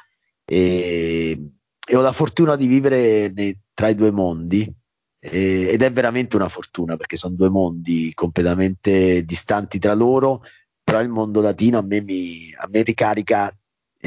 e, 0.46 1.52
e 1.86 1.96
ho 1.96 2.02
la 2.02 2.14
fortuna 2.14 2.56
di 2.56 2.68
vivere 2.68 3.30
nei, 3.30 3.60
tra 3.74 3.90
i 3.90 3.96
due 3.96 4.12
mondi 4.12 4.72
e, 5.20 5.68
ed 5.70 5.82
è 5.82 5.92
veramente 5.92 6.38
una 6.38 6.48
fortuna 6.48 6.96
perché 6.96 7.18
sono 7.18 7.36
due 7.36 7.50
mondi 7.50 8.14
completamente 8.14 9.26
distanti 9.26 9.80
tra 9.80 9.94
loro 9.94 10.44
però 10.82 11.02
il 11.02 11.10
mondo 11.10 11.42
latino 11.42 11.80
a 11.80 11.82
me, 11.82 12.00
mi, 12.00 12.54
a 12.56 12.66
me 12.70 12.82
ricarica 12.84 13.54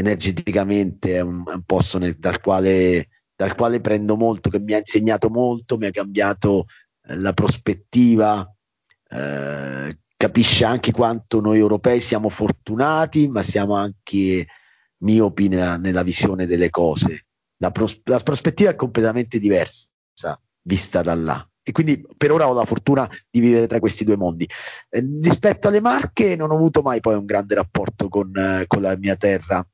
energeticamente, 0.00 1.14
è 1.14 1.20
un, 1.20 1.44
è 1.46 1.54
un 1.54 1.62
posto 1.62 1.98
nel, 1.98 2.16
dal, 2.18 2.40
quale, 2.40 3.08
dal, 3.34 3.54
quale, 3.54 3.80
prendo 3.80 4.16
molto, 4.16 4.50
che 4.50 4.58
mi 4.58 4.72
ha 4.72 4.78
insegnato 4.78 5.30
molto, 5.30 5.78
mi 5.78 5.86
ha 5.86 5.90
cambiato 5.90 6.66
eh, 7.06 7.16
la 7.16 7.32
prospettiva, 7.32 8.46
eh, 9.08 9.98
capisce 10.16 10.64
anche 10.64 10.92
quanto 10.92 11.40
noi 11.40 11.58
europei 11.58 12.00
siamo 12.00 12.28
fortunati, 12.28 13.28
ma 13.28 13.42
siamo 13.42 13.74
anche 13.74 14.46
miopi 14.98 15.48
nella, 15.48 15.76
nella 15.76 16.02
visione 16.02 16.46
delle 16.46 16.70
cose. 16.70 17.26
La, 17.58 17.70
pros- 17.70 18.00
la 18.04 18.18
prospettiva 18.18 18.70
è 18.70 18.76
completamente 18.76 19.38
diversa 19.38 19.88
vista 20.62 21.00
da 21.00 21.14
là 21.14 21.50
e 21.62 21.72
quindi 21.72 22.04
per 22.16 22.32
ora 22.32 22.48
ho 22.48 22.52
la 22.52 22.64
fortuna 22.64 23.08
di 23.30 23.40
vivere 23.40 23.66
tra 23.66 23.78
questi 23.78 24.04
due 24.04 24.16
mondi. 24.16 24.48
Eh, 24.88 25.06
rispetto 25.22 25.68
alle 25.68 25.80
Marche 25.80 26.36
non 26.36 26.50
ho 26.50 26.56
avuto 26.56 26.82
mai 26.82 27.00
poi 27.00 27.14
un 27.14 27.24
grande 27.24 27.54
rapporto 27.54 28.08
con, 28.08 28.32
eh, 28.36 28.64
con, 28.66 28.82
la 28.82 28.96
mia 28.96 29.16
terra 29.16 29.64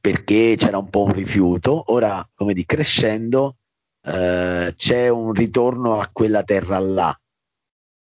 perché 0.00 0.54
c'era 0.56 0.78
un 0.78 0.90
po' 0.90 1.04
un 1.04 1.12
rifiuto, 1.12 1.92
ora 1.92 2.28
come 2.34 2.54
di 2.54 2.64
crescendo 2.64 3.56
eh, 4.02 4.74
c'è 4.76 5.08
un 5.08 5.32
ritorno 5.32 6.00
a 6.00 6.08
quella 6.12 6.42
terra 6.42 6.78
là, 6.78 7.16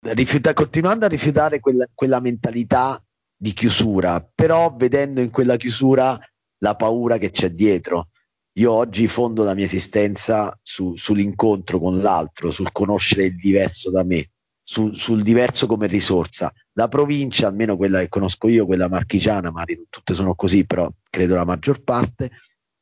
Rifiuta, 0.06 0.54
continuando 0.54 1.06
a 1.06 1.08
rifiutare 1.08 1.62
quella, 1.62 1.88
quella 1.94 2.20
mentalità 2.20 3.02
di 3.36 3.54
chiusura, 3.54 4.22
però 4.36 4.76
vedendo 4.76 5.22
in 5.22 5.30
quella 5.30 5.56
chiusura 5.56 6.20
la 6.58 6.76
paura 6.76 7.18
che 7.18 7.32
c'è 7.32 7.52
dietro. 7.52 8.10
Io 8.58 8.74
oggi 8.74 9.08
fondo 9.08 9.44
la 9.46 9.54
mia 9.54 9.64
esistenza 9.64 10.58
su, 10.62 10.98
sull'incontro 10.98 11.80
con 11.80 12.00
l'altro, 12.02 12.52
sul 12.52 12.74
conoscere 12.74 13.26
il 13.26 13.38
diverso 13.38 13.92
da 13.92 14.04
me, 14.04 14.32
sul, 14.62 14.94
sul, 14.98 15.24
diverso 15.24 15.68
come 15.68 15.88
risorsa. 15.88 16.54
La 16.74 16.90
provincia, 16.90 17.48
almeno 17.48 17.78
quella 17.78 18.00
che 18.00 18.10
conosco 18.10 18.50
io, 18.50 18.66
quella 18.66 18.90
marchigiana, 18.90 19.52
ma 19.52 19.64
tutte 19.90 20.14
sono 20.14 20.36
così, 20.36 20.66
però 20.66 20.92
credo 21.13 21.36
la 21.36 21.45
maggior 21.45 21.84
parte, 21.84 22.32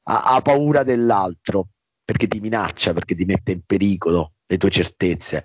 ha, 0.03 0.23
ha 0.23 0.41
paura 0.41 0.83
dell'altro 0.83 1.67
perché 2.03 2.27
ti 2.27 2.39
minaccia, 2.39 2.93
perché 2.93 3.13
ti 3.13 3.25
mette 3.25 3.51
in 3.51 3.61
pericolo 3.65 4.35
le 4.47 4.57
tue 4.57 4.69
certezze. 4.69 5.43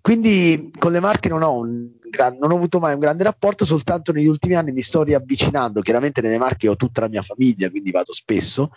Quindi 0.00 0.72
con 0.76 0.90
le 0.90 1.00
marche 1.00 1.28
non 1.28 1.42
ho, 1.42 1.58
un, 1.58 1.88
non 2.38 2.50
ho 2.50 2.56
avuto 2.56 2.80
mai 2.80 2.94
un 2.94 3.00
grande 3.00 3.22
rapporto, 3.22 3.64
soltanto 3.64 4.12
negli 4.12 4.26
ultimi 4.26 4.54
anni 4.54 4.72
mi 4.72 4.82
sto 4.82 5.04
riavvicinando. 5.04 5.80
Chiaramente 5.82 6.20
nelle 6.20 6.38
marche 6.38 6.68
ho 6.68 6.76
tutta 6.76 7.00
la 7.00 7.08
mia 7.08 7.22
famiglia, 7.22 7.70
quindi 7.70 7.92
vado 7.92 8.12
spesso 8.12 8.72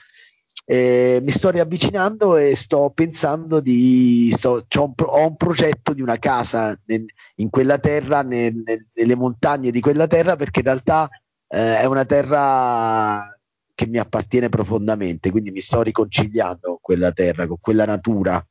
eh, 0.66 1.20
mi 1.22 1.32
sto 1.32 1.50
riavvicinando 1.50 2.38
e 2.38 2.56
sto 2.56 2.92
pensando 2.94 3.60
di 3.60 4.34
sto, 4.36 4.66
un, 4.76 4.94
ho 4.96 5.28
un 5.28 5.36
progetto 5.36 5.94
di 5.94 6.02
una 6.02 6.18
casa 6.18 6.78
nel, 6.86 7.06
in 7.36 7.50
quella 7.50 7.80
terra, 7.80 8.22
nel, 8.22 8.62
nel, 8.66 8.88
nelle 8.94 9.16
montagne 9.16 9.72
di 9.72 9.82
quella 9.82 10.08
terra, 10.08 10.36
perché 10.36 10.60
in 10.60 10.66
realtà 10.66 11.10
eh, 11.54 11.78
è 11.78 11.86
una 11.86 12.04
terra 12.04 13.38
che 13.76 13.86
mi 13.86 14.00
appartiene 14.00 14.50
profondamente, 14.50 15.30
quindi 15.30 15.52
mi 15.52 15.62
sto 15.62 15.84
riconciliando 15.84 16.70
con 16.70 16.78
quella 16.82 17.12
terra, 17.12 17.46
con 17.46 17.58
quella 17.60 17.86
natura. 17.86 18.44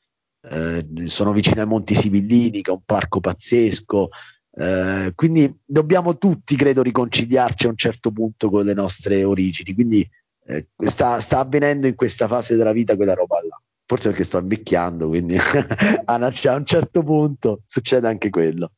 Eh, 0.44 0.86
sono 1.06 1.32
vicino 1.32 1.60
ai 1.60 1.66
Monti 1.66 1.94
Sibillini, 1.96 2.62
che 2.62 2.70
è 2.70 2.74
un 2.74 2.82
parco 2.84 3.18
pazzesco. 3.18 4.08
Eh, 4.54 5.12
quindi 5.16 5.52
dobbiamo 5.64 6.16
tutti, 6.16 6.54
credo, 6.54 6.82
riconciliarci 6.82 7.66
a 7.66 7.70
un 7.70 7.76
certo 7.76 8.12
punto 8.12 8.50
con 8.50 8.64
le 8.64 8.74
nostre 8.74 9.24
origini. 9.24 9.74
Quindi 9.74 10.08
eh, 10.46 10.68
sta, 10.84 11.18
sta, 11.18 11.40
avvenendo 11.40 11.88
in 11.88 11.96
questa 11.96 12.28
fase 12.28 12.54
della 12.54 12.72
vita 12.72 12.94
quella 12.94 13.14
roba 13.14 13.36
là. 13.48 13.60
Forse 13.84 14.10
perché 14.10 14.24
sto 14.24 14.38
invecchiando, 14.38 15.08
quindi 15.08 15.36
a 16.04 16.16
un 16.16 16.64
certo 16.64 17.02
punto 17.02 17.62
succede 17.66 18.06
anche 18.06 18.30
quello. 18.30 18.72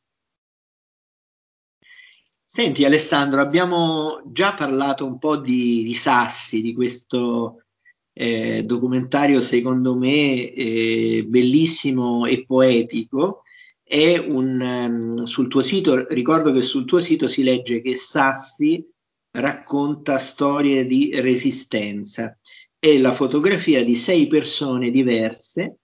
Senti 2.55 2.85
Alessandro, 2.85 3.41
abbiamo 3.41 4.21
già 4.27 4.53
parlato 4.53 5.05
un 5.05 5.19
po' 5.19 5.35
di, 5.35 5.83
di 5.83 5.93
Sassi, 5.93 6.61
di 6.61 6.73
questo 6.73 7.65
eh, 8.13 8.63
documentario 8.63 9.41
secondo 9.41 9.97
me 9.97 10.53
eh, 10.53 11.25
bellissimo 11.27 12.25
e 12.25 12.45
poetico. 12.45 13.41
Un, 13.89 14.61
um, 14.61 15.23
sul 15.25 15.49
tuo 15.49 15.61
sito, 15.63 16.07
ricordo 16.13 16.53
che 16.53 16.61
sul 16.61 16.85
tuo 16.85 17.01
sito 17.01 17.27
si 17.27 17.43
legge 17.43 17.81
che 17.81 17.97
Sassi 17.97 18.89
racconta 19.31 20.17
storie 20.17 20.85
di 20.85 21.11
resistenza. 21.19 22.39
È 22.79 22.97
la 22.97 23.11
fotografia 23.11 23.83
di 23.83 23.97
sei 23.97 24.27
persone 24.27 24.91
diverse 24.91 25.79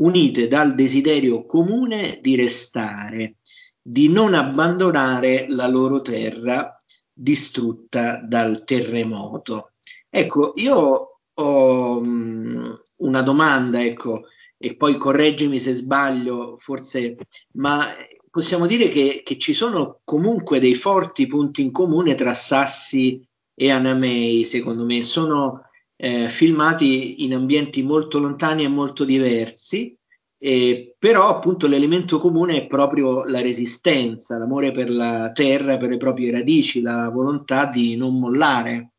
unite 0.00 0.46
dal 0.46 0.76
desiderio 0.76 1.44
comune 1.44 2.20
di 2.22 2.36
restare, 2.36 3.38
di 3.86 4.08
non 4.08 4.32
abbandonare 4.32 5.44
la 5.48 5.68
loro 5.68 6.00
terra 6.00 6.74
distrutta 7.12 8.16
dal 8.16 8.64
terremoto. 8.64 9.72
Ecco, 10.08 10.52
io 10.56 11.20
ho 11.34 11.98
um, 11.98 12.80
una 12.96 13.22
domanda, 13.22 13.84
ecco, 13.84 14.22
e 14.56 14.74
poi 14.74 14.96
correggimi 14.96 15.58
se 15.58 15.74
sbaglio, 15.74 16.56
forse, 16.56 17.16
ma 17.52 17.86
possiamo 18.30 18.66
dire 18.66 18.88
che, 18.88 19.20
che, 19.22 19.36
ci 19.36 19.52
sono 19.52 20.00
comunque 20.02 20.60
dei 20.60 20.74
forti 20.74 21.26
punti 21.26 21.60
in 21.60 21.70
comune 21.70 22.14
tra 22.14 22.32
Sassi 22.32 23.22
e 23.54 23.70
Anamei, 23.70 24.44
secondo 24.44 24.86
me. 24.86 25.02
Sono 25.02 25.60
eh, 25.96 26.28
filmati 26.30 27.22
in 27.24 27.34
ambienti 27.34 27.82
molto 27.82 28.18
lontani 28.18 28.64
e 28.64 28.68
molto 28.68 29.04
diversi, 29.04 29.94
eh, 30.38 30.94
però 30.98 31.28
appunto 31.28 31.66
l'elemento 31.66 32.18
comune 32.18 32.56
è 32.56 32.66
proprio 32.66 33.24
la 33.24 33.40
resistenza, 33.40 34.36
l'amore 34.36 34.72
per 34.72 34.90
la 34.90 35.32
terra, 35.32 35.76
per 35.76 35.90
le 35.90 35.96
proprie 35.96 36.30
radici, 36.30 36.80
la 36.80 37.08
volontà 37.10 37.66
di 37.66 37.96
non 37.96 38.18
mollare. 38.18 38.90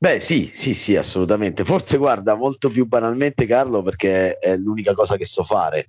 Beh, 0.00 0.20
sì, 0.20 0.48
sì, 0.52 0.74
sì, 0.74 0.96
assolutamente. 0.96 1.64
Forse 1.64 1.96
guarda, 1.96 2.34
molto 2.36 2.68
più 2.68 2.86
banalmente, 2.86 3.46
Carlo, 3.46 3.82
perché 3.82 4.38
è 4.38 4.56
l'unica 4.56 4.94
cosa 4.94 5.16
che 5.16 5.24
so 5.24 5.42
fare 5.42 5.88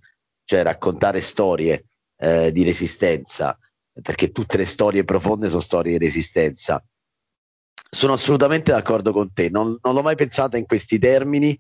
cioè 0.50 0.64
raccontare 0.64 1.22
storie 1.22 1.86
eh, 2.18 2.52
di 2.52 2.64
resistenza, 2.64 3.56
perché 4.02 4.32
tutte 4.32 4.58
le 4.58 4.66
storie 4.66 5.04
profonde 5.04 5.48
sono 5.48 5.62
storie 5.62 5.92
di 5.92 6.04
resistenza. 6.04 6.84
Sono 7.92 8.14
assolutamente 8.14 8.72
d'accordo 8.72 9.12
con 9.12 9.32
te, 9.32 9.50
non, 9.50 9.78
non 9.80 9.94
l'ho 9.94 10.02
mai 10.02 10.16
pensata 10.16 10.58
in 10.58 10.66
questi 10.66 10.98
termini, 10.98 11.56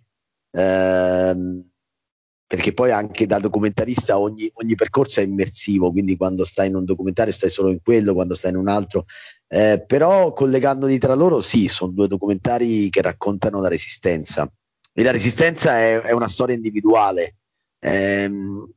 ehm, 0.49 1.68
perché 2.49 2.73
poi 2.73 2.89
anche 2.89 3.27
da 3.27 3.37
documentarista 3.37 4.17
ogni, 4.17 4.49
ogni, 4.55 4.73
percorso 4.73 5.19
è 5.19 5.23
immersivo, 5.23 5.91
quindi 5.91 6.17
quando 6.17 6.43
stai 6.43 6.67
in 6.67 6.73
un 6.73 6.83
documentario 6.83 7.31
stai 7.31 7.51
solo 7.51 7.69
in 7.69 7.79
quello, 7.79 8.15
quando 8.15 8.33
stai 8.33 8.49
in 8.49 8.57
un 8.57 8.67
altro, 8.67 9.05
eh, 9.47 9.83
però 9.85 10.33
collegandoli 10.33 10.97
tra 10.97 11.13
loro 11.13 11.41
sì, 11.41 11.67
sono 11.67 11.91
due 11.91 12.07
documentari 12.07 12.89
che 12.89 13.03
raccontano 13.03 13.61
la 13.61 13.67
resistenza. 13.67 14.51
E 14.91 15.03
la 15.03 15.11
resistenza 15.11 15.77
è, 15.77 16.01
è 16.01 16.11
una 16.11 16.27
storia 16.27 16.55
individuale. 16.55 17.35
Ehm, 17.81 18.67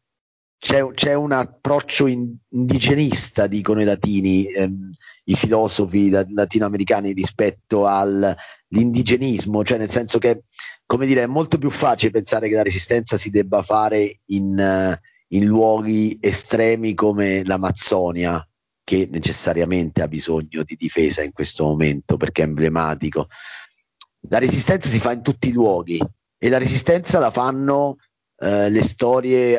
c'è, 0.58 0.86
c'è 0.92 1.14
un 1.14 1.32
approccio 1.32 2.06
in, 2.06 2.30
indigenista, 2.50 3.46
dicono 3.46 3.80
i 3.80 3.84
latini, 3.84 4.52
ehm, 4.52 4.92
i 5.24 5.34
filosofi 5.34 6.10
latinoamericani 6.10 7.12
rispetto 7.12 7.86
all'indigenismo, 7.86 9.64
cioè 9.64 9.78
nel 9.78 9.90
senso 9.90 10.18
che, 10.18 10.42
come 10.86 11.06
dire, 11.06 11.22
è 11.22 11.26
molto 11.26 11.58
più 11.58 11.70
facile 11.70 12.10
pensare 12.10 12.48
che 12.48 12.54
la 12.54 12.62
resistenza 12.62 13.16
si 13.16 13.30
debba 13.30 13.62
fare 13.62 14.20
in, 14.26 14.98
in 15.28 15.44
luoghi 15.44 16.18
estremi 16.20 16.94
come 16.94 17.44
l'Amazzonia, 17.44 18.46
che 18.84 19.08
necessariamente 19.10 20.02
ha 20.02 20.08
bisogno 20.08 20.62
di 20.64 20.76
difesa 20.76 21.22
in 21.22 21.32
questo 21.32 21.64
momento 21.64 22.16
perché 22.16 22.42
è 22.42 22.46
emblematico. 22.46 23.28
La 24.28 24.38
resistenza 24.38 24.88
si 24.88 24.98
fa 24.98 25.12
in 25.12 25.22
tutti 25.22 25.48
i 25.48 25.52
luoghi 25.52 26.00
e 26.38 26.48
la 26.48 26.58
resistenza 26.58 27.18
la 27.18 27.30
fanno 27.30 27.96
eh, 28.38 28.68
le 28.68 28.82
storie, 28.82 29.58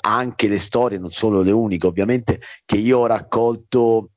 anche 0.00 0.48
le 0.48 0.58
storie, 0.58 0.98
non 0.98 1.10
solo 1.10 1.42
le 1.42 1.50
uniche 1.50 1.86
ovviamente, 1.86 2.40
che 2.64 2.76
io 2.76 3.00
ho 3.00 3.06
raccolto 3.06 4.10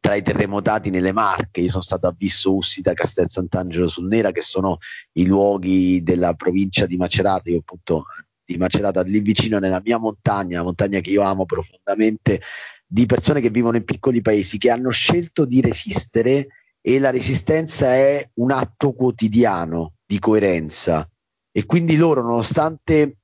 tra 0.00 0.14
i 0.14 0.22
terremotati 0.22 0.90
nelle 0.90 1.12
Marche. 1.12 1.60
Io 1.60 1.70
sono 1.70 1.82
stato 1.82 2.06
a 2.06 2.14
Visso 2.16 2.54
Ussita, 2.54 2.94
Castel 2.94 3.28
Sant'Angelo 3.28 3.88
sul 3.88 4.06
Nera, 4.06 4.32
che 4.32 4.42
sono 4.42 4.78
i 5.12 5.26
luoghi 5.26 6.02
della 6.02 6.34
provincia 6.34 6.86
di 6.86 6.96
Macerata. 6.96 7.50
Io 7.50 7.58
appunto 7.58 8.04
di 8.44 8.56
Macerata 8.56 9.02
lì 9.02 9.20
vicino 9.20 9.58
nella 9.58 9.82
mia 9.84 9.98
montagna, 9.98 10.58
la 10.58 10.64
montagna 10.64 11.00
che 11.00 11.10
io 11.10 11.22
amo 11.22 11.44
profondamente, 11.44 12.40
di 12.86 13.04
persone 13.04 13.40
che 13.40 13.50
vivono 13.50 13.76
in 13.76 13.84
piccoli 13.84 14.22
paesi 14.22 14.56
che 14.56 14.70
hanno 14.70 14.90
scelto 14.90 15.44
di 15.44 15.60
resistere 15.60 16.48
e 16.80 16.98
la 16.98 17.10
resistenza 17.10 17.94
è 17.94 18.30
un 18.34 18.50
atto 18.50 18.92
quotidiano 18.92 19.96
di 20.06 20.18
coerenza 20.18 21.06
e 21.52 21.66
quindi 21.66 21.96
loro 21.96 22.22
nonostante 22.22 23.18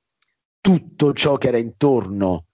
tutto 0.61 1.13
ciò 1.13 1.37
che 1.37 1.47
era 1.47 1.57
intorno 1.57 2.45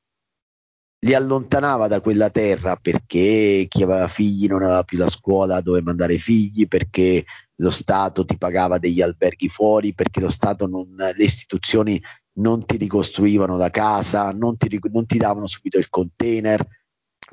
li 1.04 1.14
allontanava 1.16 1.88
da 1.88 2.00
quella 2.00 2.30
terra 2.30 2.76
perché 2.76 3.66
chi 3.68 3.82
aveva 3.82 4.08
figli 4.08 4.48
non 4.48 4.62
aveva 4.62 4.84
più 4.84 4.98
la 5.00 5.10
scuola 5.10 5.62
dove 5.62 5.82
mandare 5.82 6.16
i 6.16 6.20
figli, 6.20 6.68
perché 6.68 7.26
lo 7.56 7.70
Stato 7.72 8.24
ti 8.26 8.38
pagava 8.38 8.78
degli 8.78 9.02
alberghi 9.02 9.50
fuori, 9.50 9.94
perché 9.94 10.20
lo 10.20 10.30
Stato 10.30 10.68
non, 10.68 10.94
le 10.96 11.24
istituzioni 11.24 12.02
non 12.34 12.66
ti 12.66 12.78
ricostruivano 12.78 13.58
la 13.58 13.70
casa, 13.70 14.32
non 14.32 14.58
ti, 14.58 14.80
non 14.92 15.06
ti 15.06 15.18
davano 15.18 15.48
subito 15.48 15.80
il 15.80 15.90
container, 15.90 16.66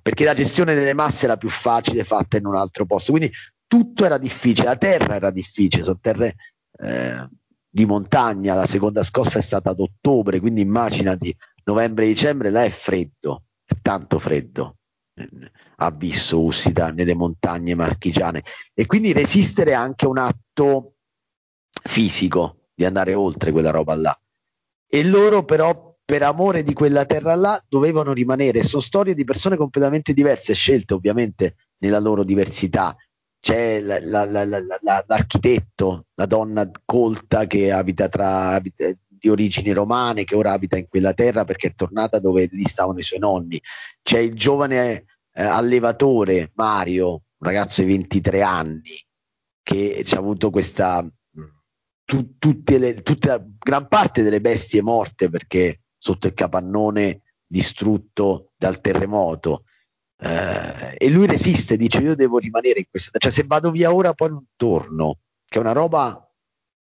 perché 0.03 0.25
la 0.25 0.35
gestione 0.35 0.75
delle 0.75 0.95
masse 0.95 1.27
era 1.27 1.37
più 1.37 1.51
facile 1.51 2.05
fatta 2.05 2.39
in 2.39 2.47
un 2.47 2.55
altro 2.55 2.87
posto. 2.87 3.13
Quindi 3.13 3.31
tutto 3.67 4.05
era 4.05 4.17
difficile, 4.17 4.69
la 4.69 4.77
terra 4.77 5.15
era 5.15 5.31
difficile, 5.31 5.85
sono 5.85 5.99
terre 6.01 6.37
eh, 6.79 7.29
di 7.69 7.85
montagna, 7.85 8.55
la 8.55 8.67
seconda 8.67 9.03
scossa 9.03 9.39
è 9.39 9.43
stata 9.43 9.71
ad 9.71 9.81
ottobre, 9.81 10.41
quindi 10.41 10.63
immaginati 10.63 11.37
novembre-dicembre, 11.65 12.51
là 12.51 12.65
è 12.65 12.71
freddo, 12.71 13.43
tanto 13.81 14.19
freddo. 14.19 14.77
Ha 15.77 15.91
visto 15.91 16.41
Ussita 16.41 16.91
nelle 16.91 17.15
montagne 17.15 17.75
marchigiane. 17.75 18.45
E 18.73 18.87
quindi 18.87 19.13
resistere 19.13 19.73
è 19.73 19.75
anche 19.75 20.07
un 20.07 20.19
atto 20.19 20.95
fisico 21.83 22.69
di 22.75 22.85
andare 22.85 23.15
oltre 23.15 23.51
quella 23.51 23.71
roba 23.71 23.95
là. 23.95 24.21
E 24.87 25.05
loro 25.05 25.45
però 25.45 25.89
per 26.05 26.23
amore 26.23 26.63
di 26.63 26.73
quella 26.73 27.05
terra 27.05 27.35
là 27.35 27.63
dovevano 27.69 28.13
rimanere. 28.13 28.63
Sono 28.63 28.81
storie 28.81 29.15
di 29.15 29.25
persone 29.25 29.57
completamente 29.57 30.15
diverse 30.15 30.55
scelte 30.55 30.95
ovviamente 30.95 31.57
nella 31.79 31.99
loro 31.99 32.25
diversità. 32.25 32.97
C'è 33.41 33.81
la, 33.81 34.01
la, 34.01 34.25
la, 34.25 35.05
l'architetto, 35.07 36.07
la 36.15 36.27
donna 36.27 36.71
colta 36.85 37.47
che 37.47 37.71
abita 37.71 38.09
tra 38.09 38.53
abita, 38.53 38.91
di 39.19 39.29
origini 39.29 39.73
romane, 39.73 40.25
che 40.25 40.35
ora 40.35 40.53
abita 40.53 40.77
in 40.77 40.89
quella 40.89 41.13
terra 41.15 41.45
perché 41.45 41.69
è 41.69 41.75
tornata 41.75 42.19
dove 42.19 42.49
gli 42.51 42.65
stavano 42.65 42.99
i 42.99 43.03
suoi 43.03 43.19
nonni. 43.19 43.61
C'è 44.03 44.19
il 44.19 44.35
giovane 44.35 45.05
eh, 45.33 45.43
allevatore 45.43 46.53
Mario, 46.55 47.09
un 47.11 47.47
ragazzo 47.47 47.83
di 47.83 47.89
23 47.89 48.43
anni, 48.43 49.07
che 49.63 50.05
ha 50.09 50.17
avuto 50.17 50.51
questa 50.51 51.07
tu, 52.05 52.39
tutte 52.39 52.79
le, 52.79 53.03
tutta, 53.03 53.45
gran 53.59 53.87
parte 53.87 54.23
delle 54.23 54.41
bestie 54.41 54.81
morte 54.81 55.29
perché 55.29 55.83
sotto 55.99 56.27
il 56.27 56.33
capannone 56.33 57.23
distrutto 57.47 58.53
dal 58.57 58.81
terremoto 58.81 59.65
eh, 60.21 60.95
e 60.97 61.11
lui 61.11 61.27
resiste, 61.27 61.77
dice 61.77 62.01
io 62.01 62.17
devo 62.17 62.39
rimanere 62.39 62.81
in 62.81 62.87
questa, 62.91 63.19
cioè 63.19 63.31
se 63.31 63.45
vado 63.47 63.71
via 63.71 63.93
ora 63.93 64.15
poi 64.15 64.31
non 64.31 64.47
torno, 64.57 65.19
che 65.47 65.59
è 65.59 65.61
una 65.61 65.73
roba 65.73 66.28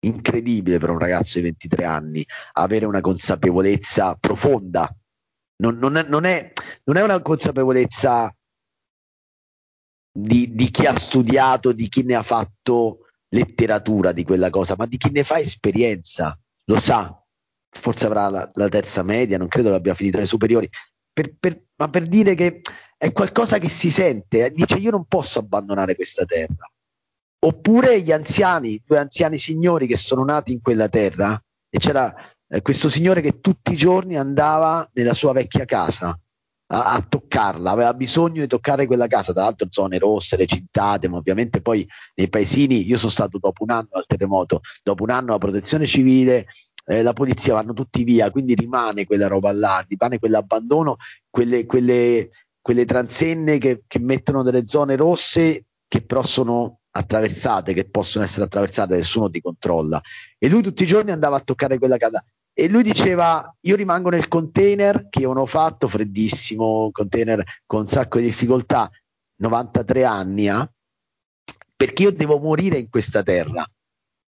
incredibile 0.05 0.77
per 0.77 0.89
un 0.89 0.99
ragazzo 0.99 1.37
di 1.37 1.43
23 1.45 1.85
anni, 1.85 2.25
avere 2.53 2.85
una 2.85 3.01
consapevolezza 3.01 4.15
profonda, 4.15 4.93
non, 5.57 5.77
non, 5.77 5.97
è, 5.97 6.03
non, 6.03 6.25
è, 6.25 6.51
non 6.83 6.97
è, 6.97 7.01
una 7.01 7.21
consapevolezza 7.21 8.33
di, 10.11 10.53
di 10.53 10.69
chi 10.69 10.85
ha 10.85 10.97
studiato, 10.97 11.71
di 11.71 11.87
chi 11.87 12.03
ne 12.03 12.15
ha 12.15 12.23
fatto 12.23 12.99
letteratura 13.29 14.11
di 14.11 14.23
quella 14.23 14.49
cosa, 14.49 14.75
ma 14.77 14.85
di 14.85 14.97
chi 14.97 15.11
ne 15.11 15.23
fa 15.23 15.39
esperienza, 15.39 16.37
lo 16.65 16.79
sa, 16.79 17.21
forse 17.69 18.05
avrà 18.05 18.29
la, 18.29 18.49
la 18.53 18.69
terza 18.69 19.03
media, 19.03 19.37
non 19.37 19.47
credo 19.47 19.69
che 19.69 19.75
abbia 19.75 19.93
finito 19.93 20.19
le 20.19 20.25
superiori, 20.25 20.69
per, 21.11 21.33
per, 21.37 21.63
ma 21.77 21.89
per 21.89 22.07
dire 22.07 22.35
che 22.35 22.61
è 22.97 23.11
qualcosa 23.11 23.57
che 23.57 23.69
si 23.69 23.91
sente, 23.91 24.51
dice 24.51 24.75
io 24.75 24.91
non 24.91 25.05
posso 25.05 25.39
abbandonare 25.39 25.95
questa 25.95 26.25
terra. 26.25 26.69
Oppure 27.39 28.01
gli 28.01 28.11
anziani, 28.11 28.81
due 28.85 28.97
anziani 28.97 29.37
signori 29.37 29.87
che 29.87 29.97
sono 29.97 30.23
nati 30.23 30.51
in 30.51 30.61
quella 30.61 30.89
terra 30.89 31.39
e 31.69 31.77
c'era 31.77 32.13
eh, 32.47 32.61
questo 32.61 32.89
signore 32.89 33.21
che 33.21 33.39
tutti 33.39 33.73
i 33.73 33.75
giorni 33.75 34.17
andava 34.17 34.87
nella 34.93 35.13
sua 35.13 35.33
vecchia 35.33 35.65
casa 35.65 36.17
a, 36.67 36.93
a, 36.93 37.05
toccarla, 37.07 37.71
aveva 37.71 37.93
bisogno 37.93 38.41
di 38.41 38.47
toccare 38.47 38.87
quella 38.87 39.07
casa, 39.07 39.33
tra 39.33 39.43
l'altro 39.43 39.67
zone 39.69 39.99
rosse, 39.99 40.35
recintate, 40.35 41.07
ma 41.07 41.17
ovviamente 41.17 41.61
poi 41.61 41.87
nei 42.15 42.29
paesini, 42.29 42.85
io 42.85 42.97
sono 42.97 43.11
stato 43.11 43.37
dopo 43.37 43.63
un 43.63 43.71
anno 43.71 43.89
al 43.91 44.05
terremoto, 44.05 44.61
dopo 44.83 45.03
un 45.03 45.11
anno 45.11 45.31
la 45.31 45.37
protezione 45.37 45.85
civile, 45.85 46.47
eh, 46.85 47.01
la 47.01 47.13
polizia 47.13 47.53
vanno 47.53 47.73
tutti 47.73 48.03
via, 48.03 48.31
quindi 48.31 48.55
rimane 48.55 49.05
quella 49.05 49.27
roba 49.27 49.51
là, 49.51 49.83
rimane 49.87 50.19
quell'abbandono, 50.19 50.97
quelle, 51.29 51.65
quelle, 51.65 52.29
quelle 52.61 52.85
transenne 52.85 53.57
che, 53.57 53.83
che 53.87 53.99
mettono 53.99 54.43
delle 54.43 54.67
zone 54.67 54.95
rosse 54.95 55.65
che 55.87 56.01
però 56.01 56.23
sono 56.23 56.79
attraversate, 56.97 57.73
che 57.73 57.89
possono 57.89 58.23
essere 58.23 58.45
attraversate, 58.45 58.95
nessuno 58.95 59.29
ti 59.29 59.41
controlla. 59.41 60.01
E 60.37 60.49
lui 60.49 60.61
tutti 60.61 60.83
i 60.83 60.87
giorni 60.87 61.11
andava 61.11 61.37
a 61.37 61.41
toccare 61.41 61.77
quella 61.77 61.97
casa. 61.97 62.23
E 62.53 62.69
lui 62.69 62.83
diceva: 62.83 63.53
Io 63.61 63.75
rimango 63.75 64.09
nel 64.09 64.27
container 64.27 65.07
che 65.09 65.19
io 65.19 65.27
non 65.33 65.43
ho 65.43 65.45
fatto, 65.45 65.87
freddissimo, 65.87 66.89
container 66.91 67.43
con 67.65 67.81
un 67.81 67.87
sacco 67.87 68.19
di 68.19 68.25
difficoltà, 68.25 68.89
93 69.37 70.05
anni, 70.05 70.47
eh, 70.47 70.69
perché 71.75 72.03
io 72.03 72.11
devo 72.11 72.39
morire 72.39 72.77
in 72.77 72.89
questa 72.89 73.23
terra. 73.23 73.65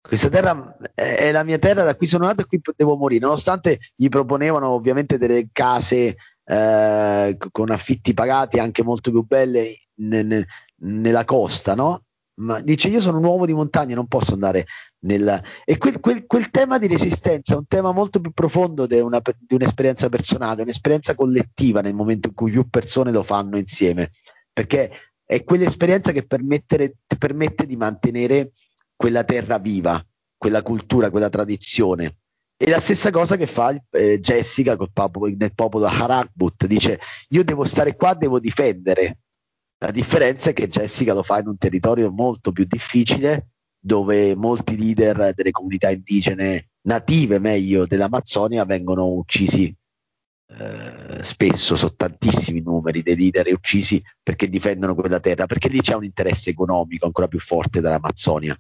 Questa 0.01 0.29
terra 0.29 0.77
è 0.93 1.31
la 1.31 1.43
mia 1.43 1.57
terra 1.57 1.83
da 1.83 1.95
cui 1.95 2.05
sono 2.05 2.25
nato 2.25 2.41
e 2.41 2.45
qui 2.45 2.61
devo 2.75 2.95
morire, 2.95 3.25
nonostante 3.25 3.79
gli 3.95 4.07
proponevano 4.07 4.69
ovviamente 4.69 5.17
delle 5.17 5.49
case 5.51 6.15
eh, 6.43 7.37
con 7.51 7.71
affitti 7.71 8.13
pagati 8.13 8.59
anche 8.59 8.83
molto 8.83 9.09
più 9.09 9.23
belle 9.23 9.75
n- 9.95 10.45
nella 10.81 11.25
costa, 11.25 11.73
no? 11.73 12.04
Ma 12.37 12.59
dice 12.59 12.89
io 12.89 12.99
sono 12.99 13.17
un 13.17 13.23
uomo 13.23 13.45
di 13.45 13.53
montagna, 13.53 13.95
non 13.95 14.07
posso 14.07 14.33
andare 14.33 14.65
nel... 15.05 15.41
E 15.63 15.77
quel, 15.77 15.99
quel, 15.99 16.25
quel 16.25 16.49
tema 16.49 16.77
di 16.77 16.87
resistenza 16.87 17.53
è 17.53 17.57
un 17.57 17.67
tema 17.67 17.93
molto 17.93 18.19
più 18.19 18.31
profondo 18.31 18.85
di, 18.85 18.99
una, 18.99 19.21
di 19.39 19.55
un'esperienza 19.55 20.09
personale, 20.09 20.63
un'esperienza 20.63 21.15
collettiva 21.15 21.81
nel 21.81 21.95
momento 21.95 22.27
in 22.27 22.33
cui 22.33 22.51
più 22.51 22.67
persone 22.69 23.11
lo 23.11 23.23
fanno 23.23 23.57
insieme, 23.57 24.11
perché 24.51 24.91
è 25.23 25.43
quell'esperienza 25.43 26.11
che 26.11 26.25
permette 26.25 27.65
di 27.65 27.75
mantenere 27.77 28.51
quella 28.95 29.23
terra 29.23 29.57
viva, 29.57 30.03
quella 30.37 30.61
cultura, 30.61 31.09
quella 31.09 31.29
tradizione. 31.29 32.17
E 32.57 32.69
la 32.69 32.79
stessa 32.79 33.11
cosa 33.11 33.35
che 33.35 33.47
fa 33.47 33.75
eh, 33.91 34.19
Jessica 34.19 34.77
popolo, 34.77 35.33
nel 35.35 35.53
popolo 35.53 35.87
Harakbut, 35.87 36.67
dice 36.67 36.99
io 37.29 37.43
devo 37.43 37.65
stare 37.65 37.95
qua, 37.95 38.13
devo 38.13 38.39
difendere. 38.39 39.19
La 39.77 39.91
differenza 39.91 40.49
è 40.49 40.53
che 40.53 40.67
Jessica 40.67 41.13
lo 41.13 41.23
fa 41.23 41.39
in 41.39 41.47
un 41.47 41.57
territorio 41.57 42.11
molto 42.11 42.51
più 42.51 42.65
difficile, 42.65 43.49
dove 43.77 44.35
molti 44.35 44.77
leader 44.77 45.33
delle 45.33 45.51
comunità 45.51 45.89
indigene 45.89 46.69
native, 46.81 47.39
meglio, 47.39 47.85
dell'Amazzonia 47.85 48.65
vengono 48.65 49.07
uccisi 49.07 49.75
eh, 50.47 51.23
spesso, 51.23 51.75
sono 51.75 51.95
tantissimi 51.95 52.61
numeri 52.61 53.01
dei 53.01 53.15
leader 53.15 53.51
uccisi 53.51 54.01
perché 54.21 54.47
difendono 54.47 54.95
quella 54.95 55.19
terra, 55.19 55.45
perché 55.47 55.69
lì 55.69 55.81
c'è 55.81 55.95
un 55.95 56.03
interesse 56.03 56.51
economico 56.51 57.05
ancora 57.05 57.27
più 57.27 57.39
forte 57.39 57.81
dell'Amazzonia. 57.81 58.57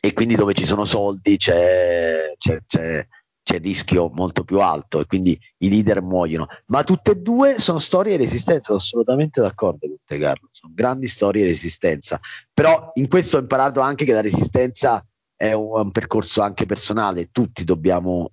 E 0.00 0.12
quindi 0.12 0.34
dove 0.34 0.52
ci 0.54 0.66
sono 0.66 0.84
soldi 0.84 1.36
c'è, 1.36 2.34
c'è, 2.36 2.58
c'è, 2.66 3.06
c'è, 3.44 3.56
il 3.56 3.62
rischio 3.62 4.10
molto 4.12 4.42
più 4.42 4.60
alto 4.60 5.00
e 5.00 5.06
quindi 5.06 5.38
i 5.58 5.68
leader 5.68 6.02
muoiono. 6.02 6.46
Ma 6.66 6.82
tutte 6.82 7.12
e 7.12 7.16
due 7.16 7.58
sono 7.60 7.78
storie 7.78 8.16
di 8.16 8.24
resistenza, 8.24 8.64
sono 8.64 8.78
assolutamente 8.78 9.40
d'accordo 9.40 9.86
con 9.86 9.96
te 10.04 10.18
Carlo, 10.18 10.48
sono 10.50 10.72
grandi 10.74 11.06
storie 11.06 11.42
di 11.42 11.48
resistenza, 11.48 12.18
però 12.52 12.90
in 12.94 13.08
questo 13.08 13.36
ho 13.36 13.40
imparato 13.40 13.80
anche 13.80 14.04
che 14.04 14.12
la 14.12 14.20
resistenza 14.20 15.06
è 15.36 15.52
un, 15.52 15.70
un 15.72 15.90
percorso 15.92 16.42
anche 16.42 16.66
personale, 16.66 17.30
tutti 17.30 17.64
dobbiamo 17.64 18.32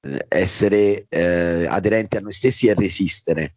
eh, 0.00 0.26
essere 0.28 1.06
eh, 1.08 1.66
aderenti 1.66 2.16
a 2.16 2.20
noi 2.20 2.32
stessi 2.32 2.66
e 2.66 2.74
resistere. 2.74 3.54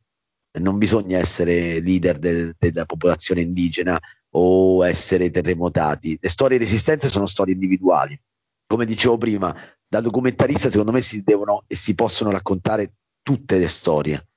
Non 0.60 0.78
bisogna 0.78 1.18
essere 1.18 1.80
leader 1.80 2.20
de, 2.20 2.56
della 2.58 2.86
popolazione 2.86 3.42
indigena, 3.42 3.98
o 4.32 4.86
essere 4.86 5.32
terremotati. 5.32 6.18
Le 6.20 6.30
storie 6.30 6.58
di 6.58 6.64
resistenza 6.64 7.08
sono 7.08 7.26
storie 7.26 7.54
individuali. 7.54 8.20
Come 8.66 8.86
dicevo 8.86 9.18
prima, 9.18 9.56
da 9.92 10.00
documentarista 10.00 10.70
secondo 10.70 10.94
me 10.94 11.02
si 11.02 11.22
devono 11.22 11.66
e 11.68 11.76
si 11.76 11.96
possono 11.96 12.32
raccontare 12.32 12.94
tutte 13.22 13.58
le 13.58 13.68
storie. 13.68 14.28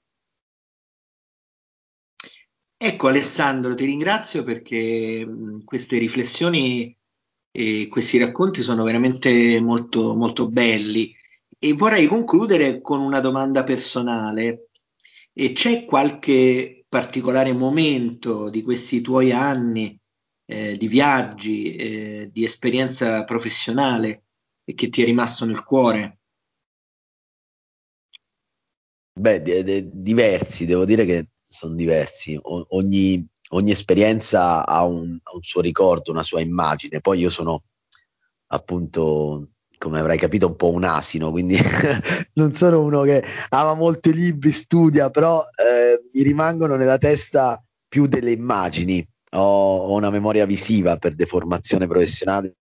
Ecco 2.77 3.07
Alessandro, 3.07 3.77
ti 3.77 3.85
ringrazio 3.85 4.43
perché 4.43 5.25
queste 5.65 5.99
riflessioni 5.99 6.95
e 7.53 7.87
questi 7.89 8.19
racconti 8.19 8.63
sono 8.63 8.83
veramente 8.83 9.61
molto, 9.61 10.17
molto 10.17 10.51
belli 10.51 11.15
e 11.57 11.73
vorrei 11.73 12.07
concludere 12.07 12.81
con 12.81 12.99
una 13.01 13.21
domanda 13.21 13.63
personale. 13.63 14.71
E 15.33 15.53
c'è 15.53 15.85
qualche 15.85 16.85
particolare 16.89 17.53
momento 17.53 18.51
di 18.51 18.61
questi 18.63 19.01
tuoi 19.01 19.31
anni 19.31 19.97
eh, 20.47 20.77
di 20.77 20.89
viaggi, 20.89 21.77
eh, 21.77 22.31
di 22.33 22.43
esperienza 22.43 23.23
professionale 23.23 24.25
che 24.73 24.89
ti 24.89 25.03
è 25.03 25.05
rimasto 25.05 25.45
nel 25.45 25.63
cuore? 25.63 26.21
Beh, 29.17 29.43
di, 29.43 29.63
di, 29.63 29.91
diversi, 29.93 30.67
devo 30.67 30.85
dire 30.85 31.05
che 31.05 31.29
sono 31.47 31.75
diversi. 31.75 32.39
O, 32.41 32.67
ogni, 32.71 33.25
ogni, 33.51 33.71
esperienza 33.71 34.67
ha 34.67 34.85
un, 34.85 35.11
un, 35.11 35.41
suo 35.41 35.61
ricordo, 35.61 36.11
una 36.11 36.23
sua 36.23 36.41
immagine. 36.41 37.01
Poi 37.01 37.21
io 37.21 37.31
sono 37.31 37.63
appunto, 38.49 39.51
come 39.79 40.01
avrai 40.01 40.19
capito, 40.19 40.47
un 40.49 40.57
po' 40.57 40.71
un 40.71 40.85
asino, 40.85 41.31
quindi 41.31 41.57
non 42.35 42.53
sono 42.55 42.83
uno 42.83 43.03
che 43.03 43.23
ama 43.51 43.75
molti 43.75 44.13
libri, 44.13 44.51
studia, 44.51 45.11
però 45.11 45.45
eh, 45.57 46.09
mi 46.13 46.23
rimangono 46.23 46.75
nella 46.77 46.99
testa 46.99 47.63
più 47.87 48.07
delle 48.07 48.33
immagini. 48.33 49.07
Ho, 49.33 49.77
ho 49.79 49.95
una 49.95 50.11
memoria 50.11 50.47
visiva 50.47 50.97
per 50.97 51.15
deformazione 51.15 51.87
professionale 51.87 52.57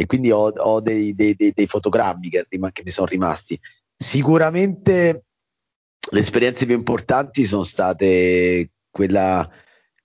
e 0.00 0.06
quindi 0.06 0.30
ho, 0.30 0.46
ho 0.46 0.80
dei, 0.80 1.12
dei, 1.12 1.34
dei, 1.34 1.50
dei, 1.52 1.66
fotogrammi 1.66 2.28
che, 2.28 2.46
che 2.48 2.82
mi 2.84 2.90
sono 2.92 3.08
rimasti. 3.08 3.58
Sicuramente 3.96 5.24
le 6.08 6.20
esperienze 6.20 6.66
più 6.66 6.76
importanti 6.76 7.44
sono 7.44 7.64
state 7.64 8.70
quella, 8.88 9.50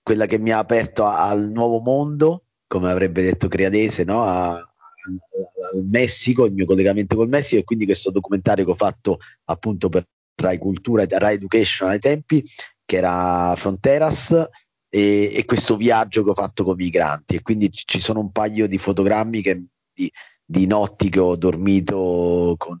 quella 0.02 0.26
che 0.26 0.38
mi 0.38 0.50
ha 0.50 0.58
aperto 0.58 1.04
a, 1.06 1.28
al 1.28 1.48
nuovo 1.48 1.78
mondo, 1.78 2.46
come 2.66 2.90
avrebbe 2.90 3.22
detto 3.22 3.46
Criadese, 3.46 4.02
no? 4.02 4.24
a, 4.24 4.54
al 4.54 5.84
Messico, 5.88 6.44
il 6.44 6.54
mio 6.54 6.66
collegamento 6.66 7.14
col 7.14 7.28
Messico 7.28 7.60
e 7.60 7.64
quindi 7.64 7.84
questo 7.84 8.10
documentario 8.10 8.64
che 8.64 8.72
ho 8.72 8.76
fatto 8.76 9.18
appunto 9.44 9.88
per 9.90 10.08
Rai 10.34 10.58
Cultura 10.58 11.04
e 11.04 11.18
Rai 11.20 11.36
Education 11.36 11.90
ai 11.90 12.00
tempi, 12.00 12.44
che 12.84 12.96
era 12.96 13.54
Fronteras, 13.56 14.44
e, 14.88 15.32
e, 15.34 15.44
questo 15.44 15.76
viaggio 15.76 16.24
che 16.24 16.30
ho 16.30 16.34
fatto 16.34 16.64
con 16.64 16.74
i 16.80 16.84
migranti. 16.84 17.36
E 17.36 17.42
quindi 17.42 17.70
ci 17.72 18.00
sono 18.00 18.18
un 18.18 18.32
paio 18.32 18.66
di 18.66 18.78
fotogrammi 18.78 19.40
che, 19.40 19.64
di, 19.94 20.10
di 20.44 20.66
notti 20.66 21.08
che 21.08 21.20
ho 21.20 21.36
dormito 21.36 22.54
con 22.58 22.78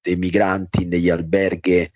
dei 0.00 0.16
migranti 0.16 0.84
negli 0.84 1.08
alberghi 1.08 1.90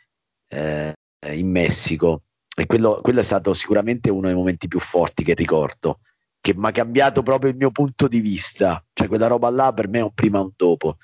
eh, 0.48 0.94
in 1.32 1.50
Messico 1.50 2.22
e 2.56 2.66
quello, 2.66 3.00
quello, 3.02 3.20
è 3.20 3.24
stato 3.24 3.54
sicuramente 3.54 4.10
uno 4.10 4.26
dei 4.26 4.34
momenti 4.34 4.68
più 4.68 4.80
forti 4.80 5.24
che 5.24 5.34
ricordo, 5.34 6.00
che 6.40 6.54
mi 6.54 6.66
ha 6.66 6.72
cambiato 6.72 7.22
proprio 7.22 7.50
il 7.50 7.56
mio 7.56 7.70
punto 7.70 8.08
di 8.08 8.20
vista, 8.20 8.84
cioè 8.92 9.08
quella 9.08 9.28
roba 9.28 9.48
là 9.50 9.72
per 9.72 9.88
me 9.88 10.00
è 10.00 10.02
un 10.02 10.12
prima 10.12 10.38
e 10.38 10.42
un 10.42 10.50
dopo. 10.56 10.96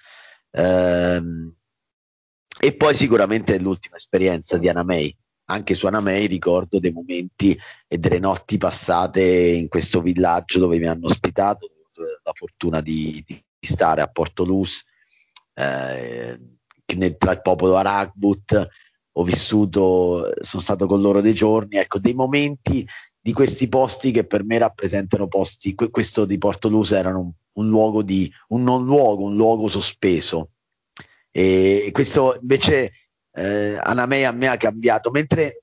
Ehm, 0.50 1.54
e 2.58 2.76
poi 2.76 2.94
sicuramente 2.94 3.58
l'ultima 3.58 3.96
esperienza 3.96 4.58
di 4.58 4.68
Anna 4.68 4.82
May. 4.82 5.14
Anche 5.48 5.74
su 5.74 5.86
Anna 5.86 6.00
May 6.00 6.26
ricordo 6.26 6.80
dei 6.80 6.90
momenti 6.90 7.56
e 7.86 7.98
delle 7.98 8.18
notti 8.18 8.58
passate 8.58 9.22
in 9.22 9.68
questo 9.68 10.00
villaggio 10.00 10.58
dove 10.58 10.78
mi 10.78 10.86
hanno 10.86 11.06
ospitato, 11.06 11.70
la 12.24 12.32
fortuna 12.34 12.80
di, 12.80 13.22
di 13.26 13.42
stare 13.66 14.00
a 14.00 14.06
Porto 14.06 14.44
Luz, 14.44 14.84
eh, 15.54 16.38
nel, 16.94 17.16
tra 17.16 17.32
il 17.32 17.42
popolo 17.42 17.76
Aragbut, 17.76 18.68
ho 19.18 19.24
vissuto, 19.24 20.30
sono 20.40 20.62
stato 20.62 20.86
con 20.86 21.00
loro 21.00 21.20
dei 21.20 21.34
giorni, 21.34 21.76
ecco, 21.76 21.98
dei 21.98 22.14
momenti 22.14 22.86
di 23.18 23.32
questi 23.32 23.68
posti 23.68 24.12
che 24.12 24.24
per 24.24 24.44
me 24.44 24.58
rappresentano 24.58 25.26
posti, 25.26 25.74
questo 25.74 26.24
di 26.24 26.38
Porto 26.38 26.68
Lusa 26.68 26.98
erano 26.98 27.20
un, 27.20 27.32
un 27.54 27.68
luogo 27.68 28.02
di, 28.02 28.30
un 28.48 28.62
non 28.62 28.84
luogo, 28.84 29.24
un 29.24 29.36
luogo 29.36 29.68
sospeso. 29.68 30.50
E 31.30 31.90
questo 31.92 32.38
invece 32.40 32.92
eh, 33.32 33.78
Anamei 33.82 34.24
a 34.24 34.32
me 34.32 34.48
ha 34.48 34.56
cambiato, 34.56 35.10
mentre 35.10 35.62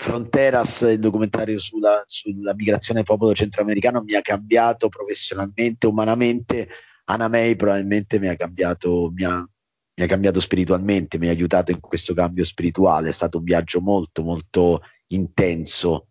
Fronteras, 0.00 0.82
il 0.82 1.00
documentario 1.00 1.58
sulla, 1.58 2.04
sulla 2.06 2.54
migrazione 2.54 3.00
del 3.00 3.08
popolo 3.08 3.34
centroamericano, 3.34 4.02
mi 4.02 4.14
ha 4.14 4.20
cambiato 4.20 4.88
professionalmente, 4.88 5.88
umanamente, 5.88 6.68
Anamei 7.10 7.56
probabilmente 7.56 8.18
mi 8.18 8.28
ha 8.28 8.36
cambiato, 8.36 9.10
mi 9.14 9.24
ha, 9.24 9.38
mi 9.38 10.04
ha 10.04 10.06
cambiato 10.06 10.40
spiritualmente, 10.40 11.18
mi 11.18 11.28
ha 11.28 11.30
aiutato 11.30 11.70
in 11.70 11.80
questo 11.80 12.12
cambio 12.14 12.44
spirituale. 12.44 13.08
È 13.08 13.12
stato 13.12 13.38
un 13.38 13.44
viaggio 13.44 13.80
molto, 13.80 14.22
molto 14.22 14.82
intenso 15.08 16.08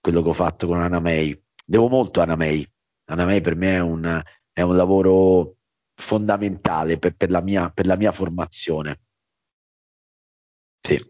quello 0.00 0.22
che 0.22 0.28
ho 0.28 0.34
fatto 0.34 0.66
con 0.66 0.80
Anna 0.80 1.00
May. 1.00 1.40
Devo 1.64 1.88
molto 1.88 2.20
a 2.20 2.24
Anna 2.24 2.36
May. 2.36 2.66
Anna 3.06 3.24
May 3.24 3.40
per 3.40 3.56
me 3.56 3.76
è 3.76 3.80
un, 3.80 4.22
è 4.52 4.60
un 4.60 4.76
lavoro 4.76 5.56
fondamentale 5.94 6.98
per, 6.98 7.14
per, 7.14 7.30
la 7.30 7.40
mia, 7.40 7.70
per 7.70 7.86
la 7.86 7.96
mia 7.96 8.12
formazione. 8.12 9.00
Sì. 10.80 11.00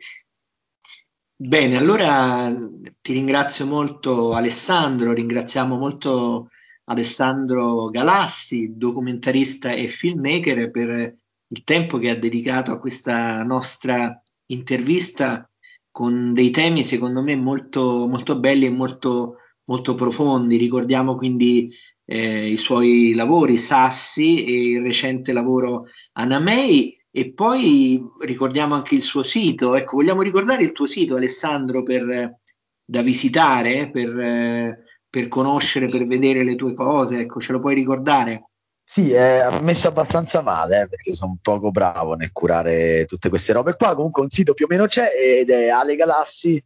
Bene, 1.36 1.76
allora 1.76 2.54
ti 3.00 3.12
ringrazio 3.12 3.66
molto 3.66 4.34
Alessandro, 4.34 5.12
ringraziamo 5.12 5.76
molto 5.76 6.50
Alessandro 6.84 7.88
Galassi, 7.88 8.74
documentarista 8.76 9.72
e 9.72 9.88
filmmaker, 9.88 10.70
per 10.70 11.14
il 11.46 11.64
tempo 11.64 11.98
che 11.98 12.10
ha 12.10 12.16
dedicato 12.16 12.72
a 12.72 12.78
questa 12.78 13.42
nostra 13.42 14.20
intervista 14.46 15.48
con 15.90 16.34
dei 16.34 16.50
temi 16.50 16.82
secondo 16.82 17.22
me 17.22 17.36
molto, 17.36 18.08
molto 18.08 18.38
belli 18.38 18.66
e 18.66 18.70
molto, 18.70 19.36
molto 19.66 19.94
profondi. 19.94 20.56
Ricordiamo 20.56 21.16
quindi 21.16 21.70
eh, 22.04 22.50
i 22.50 22.56
suoi 22.56 23.14
lavori 23.14 23.56
Sassi 23.56 24.44
e 24.44 24.70
il 24.70 24.82
recente 24.82 25.32
lavoro 25.32 25.84
Anamei 26.12 26.98
e 27.10 27.32
poi 27.32 28.04
ricordiamo 28.20 28.74
anche 28.74 28.96
il 28.96 29.02
suo 29.02 29.22
sito. 29.22 29.76
Ecco, 29.76 29.96
vogliamo 29.96 30.22
ricordare 30.22 30.64
il 30.64 30.72
tuo 30.72 30.86
sito 30.86 31.14
Alessandro 31.14 31.84
per, 31.84 32.40
da 32.84 33.02
visitare, 33.02 33.88
per, 33.90 34.82
per 35.14 35.28
conoscere, 35.28 35.86
per 35.86 36.08
vedere 36.08 36.42
le 36.42 36.56
tue 36.56 36.74
cose. 36.74 37.20
Ecco, 37.20 37.38
ce 37.38 37.52
lo 37.52 37.60
puoi 37.60 37.76
ricordare? 37.76 38.48
Sì, 38.82 39.12
è 39.12 39.60
messo 39.60 39.86
abbastanza 39.86 40.42
male 40.42 40.80
eh, 40.80 40.88
perché 40.88 41.14
sono 41.14 41.38
poco 41.40 41.70
bravo 41.70 42.14
nel 42.14 42.32
curare 42.32 43.04
tutte 43.06 43.28
queste 43.28 43.52
robe 43.52 43.76
qua. 43.76 43.94
Comunque 43.94 44.22
un 44.22 44.30
sito 44.30 44.54
più 44.54 44.64
o 44.64 44.68
meno 44.68 44.86
c'è 44.86 45.12
ed 45.16 45.50
è 45.50 45.68
alegalassi 45.68 46.60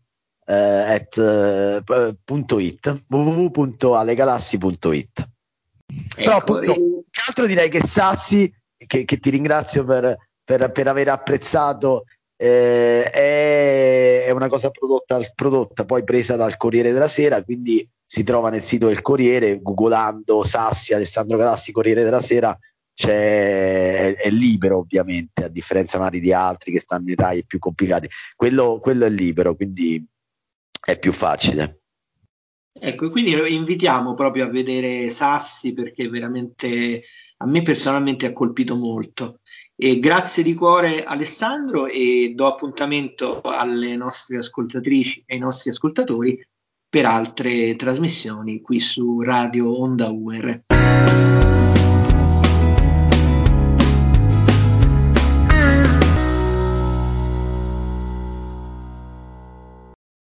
eh, 0.47 1.09
eh, 1.15 1.83
www.alegalassi.it. 3.07 5.21
Ecco, 5.21 6.15
Però 6.17 6.37
appunto, 6.37 6.73
e... 6.73 7.05
che 7.11 7.21
altro 7.27 7.45
direi 7.45 7.69
che 7.69 7.85
Sassi, 7.85 8.51
che, 8.79 9.05
che 9.05 9.19
ti 9.19 9.29
ringrazio 9.29 9.85
per, 9.85 10.17
per, 10.43 10.73
per 10.73 10.89
aver 10.89 11.11
apprezzato, 11.11 12.05
eh, 12.35 13.11
è, 13.11 14.25
è, 14.25 14.31
una 14.31 14.49
cosa 14.49 14.71
prodotta, 14.71 15.21
prodotta 15.35 15.85
poi 15.85 16.03
presa 16.03 16.37
dal 16.37 16.57
Corriere 16.57 16.93
della 16.93 17.09
Sera, 17.09 17.45
quindi 17.45 17.87
si 18.11 18.25
trova 18.25 18.49
nel 18.49 18.63
sito 18.63 18.87
del 18.87 19.03
Corriere, 19.03 19.61
googolando 19.61 20.43
Sassi, 20.43 20.95
Alessandro 20.95 21.37
Galassi, 21.37 21.73
Corriere 21.73 22.05
della 22.05 22.23
Sera, 22.23 22.59
è, 22.95 24.15
è, 24.17 24.31
libero 24.31 24.79
ovviamente, 24.79 25.45
a 25.45 25.49
differenza 25.49 25.99
magari 25.99 26.19
di 26.21 26.33
altri 26.33 26.73
che 26.73 26.81
stanno 26.81 27.11
in 27.11 27.17
Rai 27.17 27.45
più 27.45 27.59
complicati. 27.59 28.09
Quello, 28.35 28.81
quello 28.81 29.05
è 29.05 29.11
libero, 29.11 29.55
quindi 29.55 30.03
è 30.81 30.99
più 30.99 31.13
facile. 31.13 31.83
Ecco, 32.73 33.11
quindi 33.11 33.37
lo 33.37 33.45
invitiamo 33.45 34.15
proprio 34.15 34.47
a 34.47 34.51
vedere 34.51 35.11
Sassi 35.11 35.75
perché 35.75 36.09
veramente 36.09 37.03
a 37.37 37.47
me 37.47 37.61
personalmente 37.61 38.25
ha 38.25 38.33
colpito 38.33 38.75
molto. 38.75 39.41
E 39.77 40.01
grazie 40.01 40.43
di 40.43 40.55
cuore 40.55 41.05
Alessandro 41.05 41.87
e 41.87 42.33
do 42.35 42.47
appuntamento 42.47 43.43
alle 43.43 43.97
nostre 43.97 44.39
ascoltatrici 44.39 45.25
e 45.27 45.35
ai 45.35 45.41
nostri 45.41 45.69
ascoltatori 45.69 46.43
per 46.91 47.07
altre 47.07 47.77
trasmissioni 47.77 48.61
qui 48.61 48.81
su 48.81 49.21
Radio 49.23 49.79
Onda 49.81 50.09
UR. 50.11 50.63